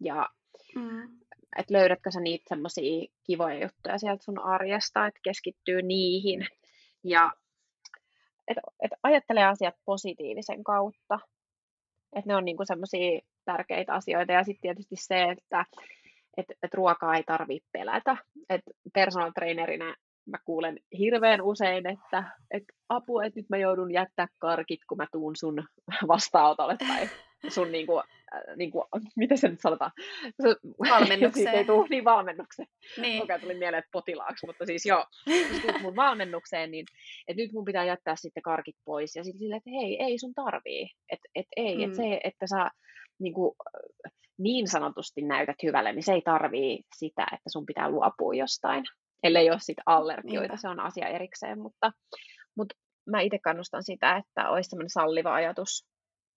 ja 0.00 0.28
mm. 0.74 1.18
Että 1.58 1.74
löydätkö 1.74 2.10
sä 2.10 2.20
niitä 2.20 2.44
semmoisia 2.48 3.06
kivoja 3.24 3.62
juttuja 3.62 3.98
sieltä 3.98 4.24
sun 4.24 4.38
arjesta, 4.38 5.06
että 5.06 5.20
keskittyy 5.22 5.82
niihin 5.82 6.46
ja 7.04 7.32
että 8.48 8.60
et 8.82 8.90
ajattele 9.02 9.44
asiat 9.44 9.74
positiivisen 9.84 10.64
kautta. 10.64 11.18
Että 12.16 12.28
ne 12.28 12.36
on 12.36 12.44
niinku 12.44 12.64
semmoisia 12.64 13.20
tärkeitä 13.44 13.94
asioita. 13.94 14.32
Ja 14.32 14.44
sitten 14.44 14.62
tietysti 14.62 14.96
se, 14.96 15.22
että 15.22 15.64
et, 16.36 16.46
et 16.62 16.74
ruokaa 16.74 17.16
ei 17.16 17.22
tarvitse 17.22 17.68
pelätä. 17.72 18.16
Et 18.50 18.62
personal 18.94 19.30
trainerina 19.30 19.94
mä 20.26 20.38
kuulen 20.44 20.78
hirveän 20.98 21.42
usein, 21.42 21.86
että 21.86 22.24
et 22.50 22.64
apu, 22.88 23.20
että 23.20 23.40
nyt 23.40 23.48
mä 23.48 23.56
joudun 23.56 23.92
jättää 23.92 24.28
karkit, 24.38 24.80
kun 24.88 24.98
mä 24.98 25.06
tuun 25.12 25.36
sun 25.36 25.64
vastaanotolle 26.08 26.76
tai 26.76 27.08
sun 27.50 27.72
niinku, 27.72 27.98
äh, 27.98 28.56
niinku 28.56 28.84
miten 29.16 29.38
se 29.38 29.48
nyt 29.48 29.60
sanotaan? 29.60 29.90
Valmennukseen. 30.90 31.54
ei 31.54 31.64
tule 31.64 31.86
niin 31.90 32.04
valmennukseen. 32.04 32.68
Niin. 33.00 33.22
Okei, 33.22 33.40
tuli 33.40 33.54
mieleen, 33.54 33.78
että 33.78 33.92
potilaaksi, 33.92 34.46
mutta 34.46 34.66
siis 34.66 34.86
joo, 34.86 35.04
jos 35.66 35.82
mun 35.82 35.96
valmennukseen, 35.96 36.70
niin 36.70 36.86
että 37.28 37.42
nyt 37.42 37.52
mun 37.52 37.64
pitää 37.64 37.84
jättää 37.84 38.16
sitten 38.16 38.42
karkit 38.42 38.76
pois 38.84 39.16
ja 39.16 39.24
sitten 39.24 39.38
silleen, 39.38 39.58
että 39.58 39.70
hei, 39.70 40.02
ei 40.02 40.18
sun 40.18 40.34
tarvii. 40.34 40.90
Että 41.12 41.28
et, 41.34 41.46
ei, 41.56 41.76
mm. 41.76 41.84
että 41.84 41.96
se, 41.96 42.20
että 42.24 42.46
sä 42.46 42.70
niinku, 43.18 43.56
niin 44.38 44.68
sanotusti 44.68 45.22
näytät 45.22 45.56
hyvälle, 45.62 45.92
niin 45.92 46.02
se 46.02 46.12
ei 46.12 46.22
tarvii 46.22 46.82
sitä, 46.96 47.26
että 47.32 47.50
sun 47.50 47.66
pitää 47.66 47.90
luopua 47.90 48.34
jostain 48.34 48.84
ellei 49.22 49.50
ole 49.50 49.58
sit 49.60 49.78
allergioita, 49.86 50.40
Niinpä. 50.40 50.56
se 50.56 50.68
on 50.68 50.80
asia 50.80 51.08
erikseen, 51.08 51.58
mutta, 51.58 51.92
mutta 52.56 52.74
mä 53.06 53.20
itse 53.20 53.38
kannustan 53.38 53.84
sitä, 53.84 54.16
että 54.16 54.50
olisi 54.50 54.70
semmoinen 54.70 54.90
salliva 54.90 55.34
ajatus, 55.34 55.86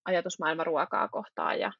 ajatusmaailma 0.10 0.64
ruokaa 0.64 1.08
kohtaan 1.08 1.60
ja 1.60 1.72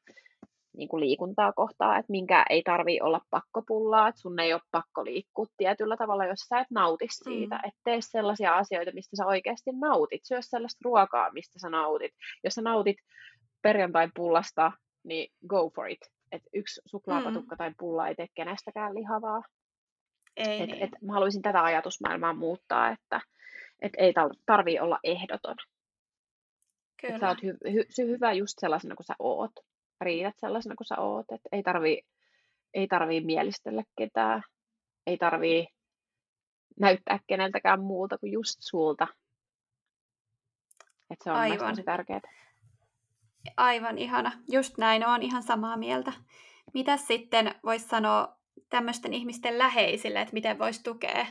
niin 0.76 0.88
kuin 0.88 1.00
liikuntaa 1.00 1.52
kohtaan, 1.52 1.98
että 1.98 2.10
minkä 2.10 2.44
ei 2.50 2.62
tarvi 2.62 3.00
olla 3.02 3.20
pakkopullaa, 3.30 4.08
että 4.08 4.20
sun 4.20 4.40
ei 4.40 4.52
ole 4.52 4.60
pakko 4.70 5.04
liikkua 5.04 5.46
tietyllä 5.56 5.96
tavalla, 5.96 6.26
jos 6.26 6.38
sä 6.38 6.60
et 6.60 6.70
nauti 6.70 7.06
siitä, 7.10 7.54
mm. 7.54 7.68
että 7.68 7.80
tee 7.84 7.98
sellaisia 8.00 8.56
asioita, 8.56 8.90
mistä 8.94 9.16
sä 9.16 9.26
oikeasti 9.26 9.70
nautit, 9.72 10.20
syö 10.24 10.38
sellaista 10.40 10.80
ruokaa, 10.84 11.32
mistä 11.32 11.58
sä 11.58 11.70
nautit. 11.70 12.12
Jos 12.44 12.54
sä 12.54 12.62
nautit 12.62 12.96
perjantain 13.62 14.10
pullasta, 14.14 14.72
niin 15.04 15.32
go 15.48 15.70
for 15.74 15.88
it. 15.88 16.00
Et 16.32 16.42
yksi 16.54 16.80
suklaapatukka 16.86 17.54
mm. 17.54 17.58
tai 17.58 17.72
pulla 17.78 18.08
ei 18.08 18.14
tee 18.14 18.26
kenestäkään 18.34 18.94
lihavaa. 18.94 19.42
Ei 20.36 20.62
et, 20.62 20.70
niin. 20.70 20.82
et 20.82 20.90
mä 21.02 21.12
haluaisin 21.12 21.42
tätä 21.42 21.64
ajatusmaailmaa 21.64 22.34
muuttaa, 22.34 22.90
että 22.90 23.20
et 23.82 23.92
ei 23.98 24.12
tarvii 24.46 24.80
olla 24.80 24.98
ehdoton. 25.04 25.56
Kyllä. 27.00 27.14
Et 27.14 27.20
sä 27.20 27.28
oot 27.28 27.38
hy- 27.38 27.70
hy- 27.70 28.06
hyvä 28.08 28.32
just 28.32 28.58
sellaisena 28.58 28.94
kuin 28.94 29.06
sä 29.06 29.14
oot. 29.18 29.52
Riidät 30.00 30.34
sellaisena 30.38 30.74
kuin 30.74 30.86
sä 30.86 30.98
oot. 30.98 31.26
Et 31.32 31.40
ei 31.52 31.62
tarvii, 31.62 32.02
ei 32.74 32.86
tarvii 32.86 33.20
mielistellä 33.20 33.82
ketään. 33.98 34.42
Ei 35.06 35.16
tarvii 35.18 35.66
näyttää 36.80 37.18
keneltäkään 37.26 37.80
muulta 37.80 38.18
kuin 38.18 38.32
just 38.32 38.56
sulta. 38.60 39.06
Et 41.10 41.18
se 41.24 41.30
on 41.30 41.36
Aivan. 41.36 41.70
tosi 41.70 41.82
tärkeää. 41.82 42.20
Aivan 43.56 43.98
ihana. 43.98 44.32
Just 44.48 44.78
näin, 44.78 45.06
on 45.06 45.22
ihan 45.22 45.42
samaa 45.42 45.76
mieltä. 45.76 46.12
Mitä 46.74 46.96
sitten 46.96 47.54
voisi 47.64 47.88
sanoa 47.88 48.36
tämmöisten 48.70 49.14
ihmisten 49.14 49.58
läheisille, 49.58 50.20
että 50.20 50.34
miten 50.34 50.58
voisi 50.58 50.82
tukea, 50.82 51.26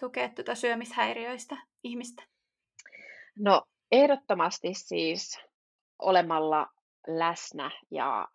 tukea 0.00 0.28
tuota 0.28 0.54
syömishäiriöistä 0.54 1.56
ihmistä? 1.82 2.22
No 3.38 3.62
ehdottomasti 3.92 4.74
siis 4.74 5.38
olemalla 5.98 6.66
läsnä 7.06 7.70
ja 7.90 8.28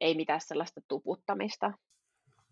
ei 0.00 0.14
mitään 0.14 0.40
sellaista 0.40 0.80
tuputtamista, 0.88 1.72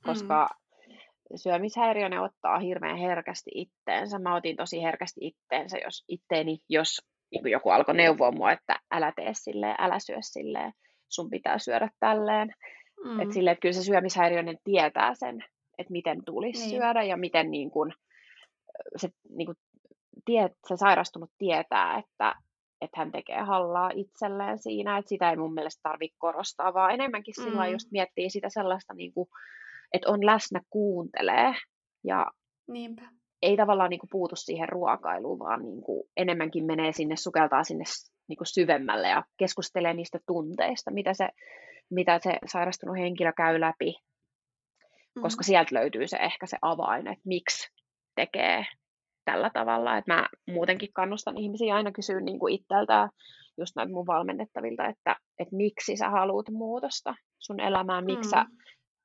koska 0.02 0.48
mm. 0.50 0.96
syömishäiriö 1.36 2.08
ne 2.08 2.20
ottaa 2.20 2.58
hirveän 2.58 2.96
herkästi 2.96 3.50
itteensä. 3.54 4.18
Mä 4.18 4.36
otin 4.36 4.56
tosi 4.56 4.82
herkästi 4.82 5.20
itteensä, 5.26 5.78
jos 5.78 6.04
itteeni, 6.08 6.58
jos 6.68 7.00
niin 7.30 7.50
joku 7.50 7.70
alkoi 7.70 7.94
neuvoa 7.94 8.32
mua, 8.32 8.52
että 8.52 8.80
älä 8.90 9.12
tee 9.16 9.30
silleen, 9.34 9.74
älä 9.78 9.98
syö 9.98 10.16
silleen, 10.20 10.72
sun 11.08 11.30
pitää 11.30 11.58
syödä 11.58 11.88
tälleen. 12.00 12.54
Mm. 13.04 13.20
Että 13.20 13.34
sille, 13.34 13.50
että 13.50 13.60
kyllä 13.60 13.72
se 13.72 13.82
syömishäiriöinen 13.82 14.58
tietää 14.64 15.14
sen, 15.14 15.44
että 15.78 15.92
miten 15.92 16.24
tulisi 16.24 16.60
niin. 16.60 16.70
syödä 16.70 17.02
ja 17.02 17.16
miten 17.16 17.50
niin 17.50 17.70
kuin, 17.70 17.92
se, 18.96 19.08
niin 19.28 19.46
kuin, 19.46 19.56
tie, 20.24 20.50
se 20.68 20.76
sairastunut 20.76 21.30
tietää, 21.38 21.98
että, 21.98 22.34
että 22.80 22.96
hän 23.00 23.12
tekee 23.12 23.40
hallaa 23.40 23.90
itselleen 23.94 24.58
siinä, 24.58 24.98
että 24.98 25.08
sitä 25.08 25.30
ei 25.30 25.36
mun 25.36 25.54
mielestä 25.54 25.80
tarvitse 25.82 26.16
korostaa, 26.18 26.74
vaan 26.74 26.94
enemmänkin 26.94 27.34
mm. 27.38 27.44
sillä 27.44 27.66
just 27.66 27.90
miettii 27.90 28.30
sitä 28.30 28.48
sellaista, 28.48 28.94
niin 28.94 29.12
kuin, 29.12 29.28
että 29.92 30.10
on 30.10 30.26
läsnä, 30.26 30.60
kuuntelee 30.70 31.54
ja 32.04 32.26
Niinpä. 32.68 33.02
ei 33.42 33.56
tavallaan 33.56 33.90
niin 33.90 34.00
kuin, 34.00 34.10
puutu 34.10 34.36
siihen 34.36 34.68
ruokailuun, 34.68 35.38
vaan 35.38 35.62
niin 35.62 35.82
kuin, 35.82 36.02
enemmänkin 36.16 36.64
menee 36.64 36.92
sinne, 36.92 37.16
sukeltaa 37.16 37.64
sinne 37.64 37.84
niin 38.28 38.36
kuin, 38.36 38.46
syvemmälle 38.46 39.08
ja 39.08 39.24
keskustelee 39.36 39.94
niistä 39.94 40.18
tunteista, 40.26 40.90
mitä 40.90 41.14
se 41.14 41.28
mitä 41.90 42.18
se 42.18 42.38
sairastunut 42.46 42.96
henkilö 42.96 43.32
käy 43.32 43.60
läpi, 43.60 43.94
mm. 45.14 45.22
koska 45.22 45.42
sieltä 45.42 45.74
löytyy 45.74 46.08
se 46.08 46.16
ehkä 46.16 46.46
se 46.46 46.56
avain, 46.62 47.06
että 47.06 47.22
miksi 47.24 47.72
tekee 48.14 48.66
tällä 49.24 49.50
tavalla. 49.50 49.96
Että 49.96 50.14
mä 50.14 50.28
muutenkin 50.50 50.92
kannustan 50.92 51.38
ihmisiä 51.38 51.74
aina 51.74 51.92
kysyä 51.92 52.20
niin 52.20 52.38
kuin 52.38 52.54
itseltään 52.54 53.08
just 53.58 53.76
näitä 53.76 53.92
mun 53.92 54.06
valmennettavilta, 54.06 54.86
että, 54.86 55.16
että 55.38 55.56
miksi 55.56 55.96
sä 55.96 56.10
haluat 56.10 56.46
muutosta 56.50 57.14
sun 57.38 57.60
elämään, 57.60 58.04
miksi, 58.04 58.28
mm. 58.28 58.30
sä, 58.30 58.46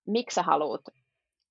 miksi 0.07 0.35
sä 0.35 0.43
haluat 0.43 0.81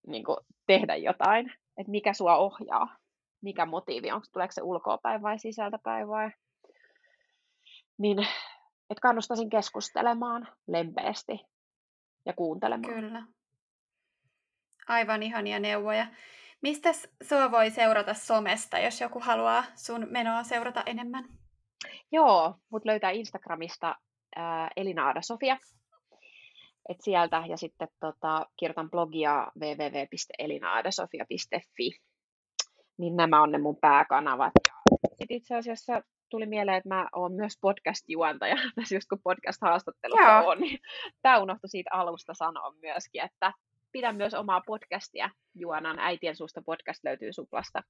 niin 0.06 0.24
kuin, 0.24 0.36
tehdä 0.66 0.96
jotain, 0.96 1.52
että 1.78 1.90
mikä 1.90 2.12
sua 2.12 2.36
ohjaa, 2.36 2.96
mikä 3.42 3.66
motiivi, 3.66 4.12
onko 4.12 4.26
tuleeko 4.32 4.52
se 4.52 4.62
ulkoapäin 4.62 5.22
vai 5.22 5.38
sisältäpäin 5.38 6.08
vai 6.08 6.30
niin 7.98 8.18
että 8.90 9.00
kannustaisin 9.02 9.50
keskustelemaan 9.50 10.48
lempeästi 10.66 11.40
ja 12.26 12.32
kuuntelemaan. 12.32 12.94
Kyllä. 12.94 13.22
Aivan 14.88 15.22
ihania 15.22 15.58
neuvoja. 15.60 16.06
Mistä 16.62 16.90
sua 17.22 17.50
voi 17.50 17.70
seurata 17.70 18.14
somesta, 18.14 18.78
jos 18.78 19.00
joku 19.00 19.20
haluaa 19.20 19.64
sun 19.74 20.06
menoa 20.10 20.42
seurata 20.42 20.82
enemmän? 20.86 21.24
Joo, 22.12 22.54
mut 22.70 22.84
löytää 22.84 23.10
Instagramista 23.10 23.96
ää, 24.36 24.70
Elinaada 24.76 25.22
Sofia. 25.22 25.56
Et 26.88 27.00
sieltä 27.00 27.42
ja 27.48 27.56
sitten 27.56 27.88
tota, 28.00 28.46
kirjoitan 28.56 28.90
blogia 28.90 29.52
www.elinaadasofia.fi. 29.60 31.90
Niin 32.98 33.16
nämä 33.16 33.42
on 33.42 33.52
ne 33.52 33.58
mun 33.58 33.76
pääkanavat. 33.80 34.52
Et 35.20 35.30
itse 35.30 35.56
asiassa 35.56 36.02
tuli 36.30 36.46
mieleen, 36.46 36.76
että 36.76 36.88
mä 36.88 37.08
oon 37.12 37.32
myös 37.32 37.58
podcast-juontaja, 37.60 38.56
tässä 38.74 38.94
just 38.94 39.08
kun 39.08 39.22
podcast-haastattelussa 39.22 40.46
on, 40.46 40.60
niin 40.60 40.78
tämä 41.22 41.38
unohtui 41.38 41.68
siitä 41.68 41.90
alusta 41.92 42.34
sanoa 42.34 42.72
myöskin, 42.82 43.24
että 43.24 43.52
pidän 43.92 44.16
myös 44.16 44.34
omaa 44.34 44.62
podcastia 44.66 45.30
juonan. 45.54 45.98
Äitien 45.98 46.36
suusta 46.36 46.62
podcast 46.66 47.04
löytyy 47.04 47.32
Suplasta. 47.32 47.82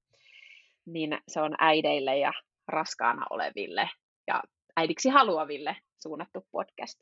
Niin 0.87 1.19
se 1.29 1.41
on 1.41 1.55
äideille 1.59 2.19
ja 2.19 2.33
raskaana 2.69 3.27
oleville 3.31 3.91
ja 4.27 4.43
äidiksi 4.77 5.09
haluaville 5.09 5.77
suunnattu 6.03 6.47
podcast. 6.51 6.99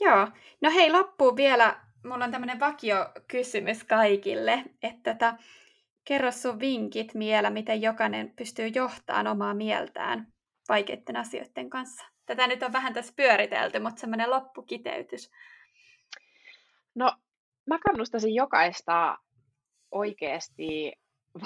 Joo. 0.00 0.28
No 0.62 0.70
hei, 0.70 0.90
loppuun 0.90 1.36
vielä. 1.36 1.80
Mulla 2.04 2.24
on 2.24 2.30
tämmöinen 2.30 2.60
vakio-kysymys 2.60 3.84
kaikille, 3.84 4.64
että 4.82 5.14
tota, 5.14 5.34
Kerro 6.04 6.32
sun 6.32 6.60
vinkit 6.60 7.18
vielä, 7.18 7.50
miten 7.50 7.82
jokainen 7.82 8.32
pystyy 8.36 8.66
johtamaan 8.66 9.26
omaa 9.26 9.54
mieltään 9.54 10.32
vaikeiden 10.68 11.16
asioiden 11.16 11.70
kanssa. 11.70 12.06
Tätä 12.26 12.46
nyt 12.46 12.62
on 12.62 12.72
vähän 12.72 12.94
tässä 12.94 13.12
pyöritelty, 13.16 13.78
mutta 13.78 14.00
semmoinen 14.00 14.30
loppukiteytys. 14.30 15.30
No, 16.94 17.12
mä 17.68 17.78
kannustaisin 17.78 18.34
jokaista 18.34 19.18
oikeasti 19.90 20.92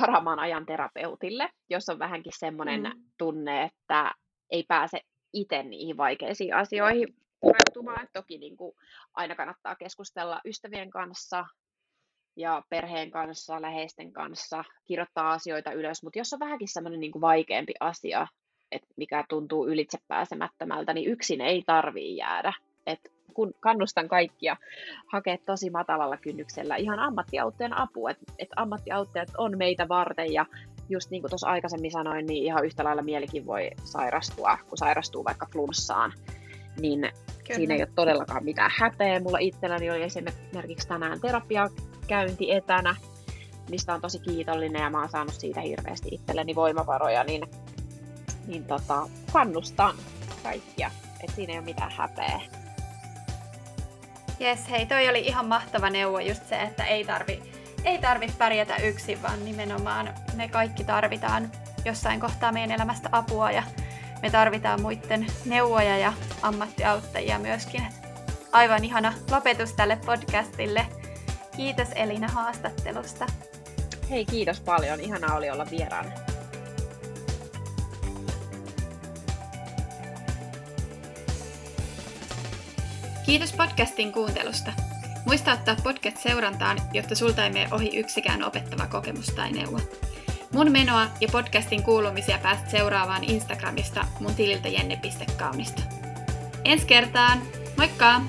varaamaan 0.01 0.39
ajan 0.39 0.67
terapeutille, 0.67 1.51
jos 1.71 1.89
on 1.89 1.99
vähänkin 1.99 2.33
semmoinen 2.37 2.83
mm. 2.83 3.05
tunne, 3.19 3.63
että 3.63 4.13
ei 4.51 4.65
pääse 4.69 5.01
itse 5.33 5.63
niihin 5.63 5.97
vaikeisiin 5.97 6.55
asioihin 6.55 7.17
pureutumaan. 7.41 8.09
Toki 8.13 8.39
niin 8.39 8.57
kuin 8.57 8.73
aina 9.15 9.35
kannattaa 9.35 9.77
keskustella 9.77 10.41
ystävien 10.45 10.91
kanssa, 10.91 11.45
ja 12.37 12.63
perheen 12.69 13.11
kanssa, 13.11 13.63
läheisten 13.63 14.13
kanssa, 14.13 14.65
kirjoittaa 14.85 15.33
asioita 15.33 15.73
ylös, 15.73 16.03
mutta 16.03 16.19
jos 16.19 16.33
on 16.33 16.41
vähänkin 16.41 16.69
semmoinen 16.69 17.01
niin 17.01 17.13
kuin 17.13 17.23
vaikeampi 17.23 17.73
asia, 17.81 18.27
että 18.71 18.89
mikä 18.97 19.25
tuntuu 19.29 19.69
ylitsepääsemättömältä, 19.69 20.95
niin 20.95 21.11
yksin 21.11 21.41
ei 21.41 21.63
tarvii 21.67 22.17
jäädä. 22.17 22.53
Et 22.87 23.01
kun 23.33 23.55
kannustan 23.61 24.09
kaikkia 24.09 24.57
hakea 25.07 25.39
tosi 25.47 25.71
matalalla 25.71 26.17
kynnyksellä 26.17 26.77
ihan 26.77 26.99
ammattiautteen 26.99 27.79
apua, 27.79 28.11
että 28.11 28.33
et 28.39 28.49
ammattiauttajat 28.57 29.29
on 29.39 29.59
meitä 29.59 29.89
varten 29.89 30.33
ja 30.33 30.47
just 30.89 31.11
niin 31.11 31.23
kuin 31.23 31.31
tuossa 31.31 31.49
aikaisemmin 31.49 31.91
sanoin, 31.91 32.27
niin 32.27 32.45
ihan 32.45 32.65
yhtä 32.65 32.85
lailla 32.85 33.03
mielikin 33.03 33.47
voi 33.47 33.71
sairastua, 33.85 34.59
kun 34.69 34.79
sairastuu 34.79 35.25
vaikka 35.25 35.47
flunssaan. 35.53 36.13
Niin 36.81 37.01
Kyllä. 37.01 37.57
siinä 37.57 37.75
ei 37.75 37.81
ole 37.81 37.89
todellakaan 37.95 38.45
mitään 38.45 38.71
häpeä. 38.79 39.21
Mulla 39.21 39.39
itselläni 39.39 39.91
oli 39.91 40.03
esimerkiksi 40.03 40.89
tänään 40.89 41.21
terapiakäynti 41.21 42.53
etänä, 42.53 42.97
mistä 43.71 43.95
on 43.95 44.01
tosi 44.01 44.19
kiitollinen 44.19 44.83
ja 44.83 44.91
mä 44.91 45.01
oon 45.01 45.11
saanut 45.11 45.35
siitä 45.35 45.61
hirveästi 45.61 46.09
itselleni 46.13 46.55
voimavaroja, 46.55 47.25
niin, 47.25 47.43
niin 48.47 48.65
tota, 48.65 49.09
kannustan 49.33 49.95
kaikkia, 50.43 50.91
että 51.21 51.37
siinä 51.37 51.53
ei 51.53 51.59
ole 51.59 51.65
mitään 51.65 51.93
häpeä. 51.93 52.41
Jes, 54.43 54.71
hei, 54.71 54.87
toi 54.87 55.09
oli 55.09 55.21
ihan 55.21 55.47
mahtava 55.47 55.91
neuvo 55.91 56.19
just 56.19 56.49
se, 56.49 56.63
että 56.63 56.85
ei 56.85 57.05
tarvi, 57.05 57.43
ei 57.85 57.99
tarvi 57.99 58.27
pärjätä 58.39 58.77
yksin, 58.77 59.23
vaan 59.23 59.45
nimenomaan 59.45 60.15
me 60.35 60.49
kaikki 60.49 60.85
tarvitaan 60.85 61.51
jossain 61.85 62.21
kohtaa 62.21 62.53
meidän 62.53 62.71
elämästä 62.71 63.09
apua 63.13 63.51
ja 63.51 63.63
me 64.23 64.31
tarvitaan 64.31 64.81
muiden 64.81 65.27
neuvoja 65.45 65.99
ja 65.99 66.13
ammattiauttajia 66.43 67.39
myöskin. 67.39 67.83
Aivan 68.53 68.85
ihana 68.85 69.15
lopetus 69.31 69.73
tälle 69.73 69.99
podcastille. 70.07 70.87
Kiitos 71.57 71.89
Elina 71.95 72.29
haastattelusta. 72.29 73.27
Hei, 74.11 74.25
kiitos 74.25 74.61
paljon. 74.61 75.01
Ihanaa 75.01 75.37
oli 75.37 75.51
olla 75.51 75.67
vieraana. 75.71 76.32
Kiitos 83.33 83.53
podcastin 83.53 84.13
kuuntelusta. 84.13 84.73
Muista 85.27 85.53
ottaa 85.53 85.77
podcast 85.83 86.17
seurantaan, 86.17 86.79
jotta 86.93 87.15
sulta 87.15 87.45
ei 87.45 87.53
mene 87.53 87.69
ohi 87.71 87.99
yksikään 87.99 88.45
opettava 88.45 88.87
kokemus 88.87 89.27
tai 89.27 89.53
neuvo. 89.53 89.81
Mun 90.53 90.73
menoa 90.73 91.07
ja 91.21 91.29
podcastin 91.33 91.83
kuulumisia 91.83 92.39
pääset 92.43 92.71
seuraavaan 92.71 93.25
Instagramista 93.25 94.07
mun 94.21 94.35
tililtä 94.35 94.69
jenne.kaunista. 94.69 95.83
Ensi 96.65 96.87
kertaan! 96.87 97.43
Moikka! 97.77 98.21